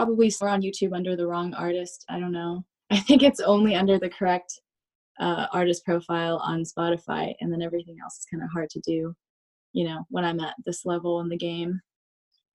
[0.00, 2.06] probably more on YouTube under the wrong artist.
[2.08, 2.64] I don't know.
[2.90, 4.60] I think it's only under the correct
[5.20, 9.14] uh, artist profile on Spotify, and then everything else is kind of hard to do,
[9.74, 11.80] you know, when I'm at this level in the game.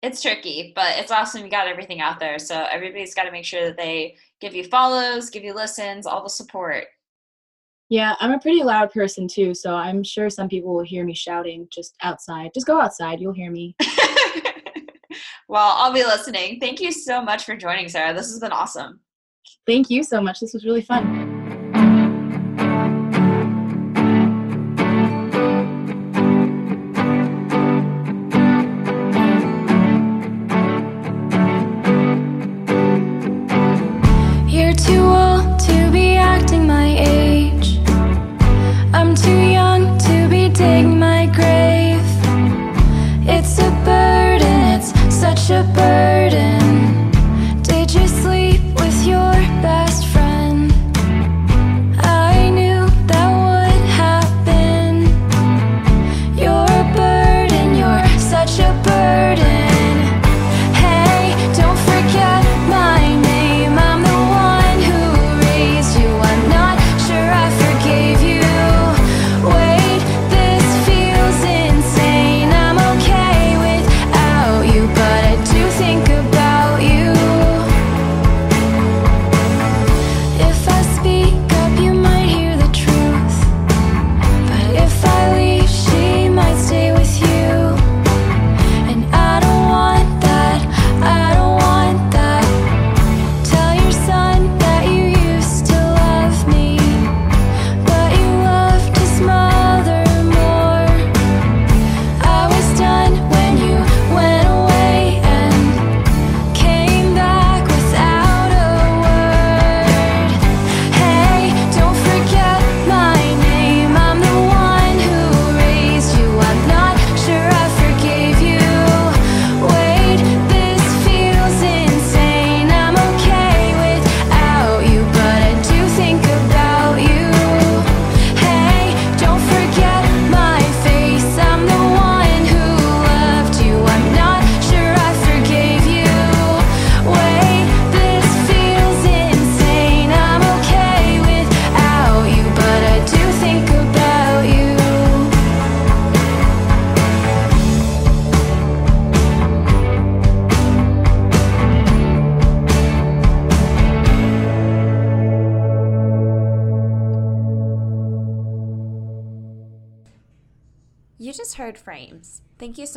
[0.01, 2.39] It's tricky, but it's awesome you got everything out there.
[2.39, 6.23] So everybody's got to make sure that they give you follows, give you listens, all
[6.23, 6.85] the support.
[7.89, 11.13] Yeah, I'm a pretty loud person too, so I'm sure some people will hear me
[11.13, 12.51] shouting just outside.
[12.53, 13.75] Just go outside, you'll hear me.
[15.47, 16.59] well, I'll be listening.
[16.59, 18.13] Thank you so much for joining, Sarah.
[18.13, 18.99] This has been awesome.
[19.65, 20.39] Thank you so much.
[20.39, 21.32] This was really fun.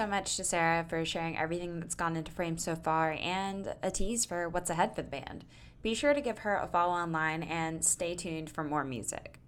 [0.06, 4.24] Much to Sarah for sharing everything that's gone into frame so far and a tease
[4.24, 5.44] for what's ahead for the band.
[5.82, 9.38] Be sure to give her a follow online and stay tuned for more music.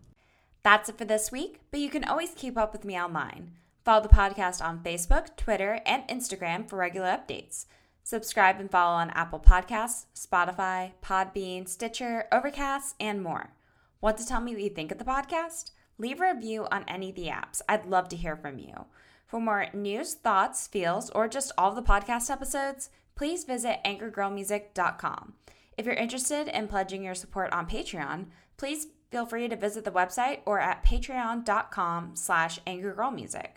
[0.62, 3.52] That's it for this week, but you can always keep up with me online.
[3.84, 7.64] Follow the podcast on Facebook, Twitter, and Instagram for regular updates.
[8.04, 13.54] Subscribe and follow on Apple Podcasts, Spotify, Podbean, Stitcher, Overcast, and more.
[14.00, 15.72] Want to tell me what you think of the podcast?
[15.98, 17.60] Leave a review on any of the apps.
[17.68, 18.86] I'd love to hear from you.
[19.28, 25.34] For more news, thoughts, feels, or just all the podcast episodes, please visit anchorgirlmusic.com.
[25.76, 29.90] If you're interested in pledging your support on Patreon, please feel free to visit the
[29.90, 33.48] website or at patreon.com slash anchorgirlmusic.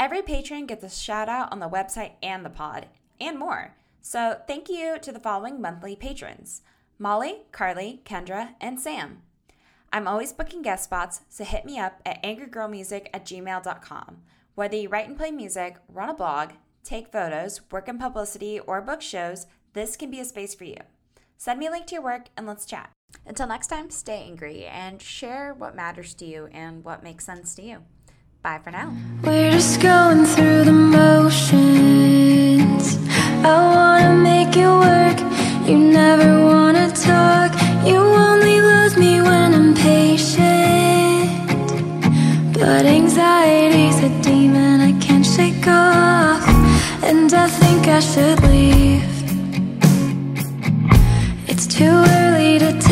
[0.00, 2.88] Every patron gets a shout out on the website and the pod,
[3.20, 3.76] and more.
[4.00, 6.62] So thank you to the following monthly patrons
[6.98, 9.22] Molly, Carly, Kendra, and Sam.
[9.92, 14.22] I'm always booking guest spots, so hit me up at anchorgirlmusic at gmail.com.
[14.54, 16.50] Whether you write and play music, run a blog,
[16.84, 20.76] take photos, work in publicity, or book shows, this can be a space for you.
[21.36, 22.92] Send me a link to your work and let's chat.
[23.26, 27.56] Until next time, stay angry and share what matters to you and what makes sense
[27.56, 27.82] to you.
[28.42, 28.94] Bye for now.
[29.24, 31.58] We're just going through the motions.
[33.42, 35.18] I wanna make it work.
[35.68, 36.43] You never
[45.36, 46.46] shake off
[47.02, 49.14] And I think I should leave.
[51.48, 52.83] It's too early to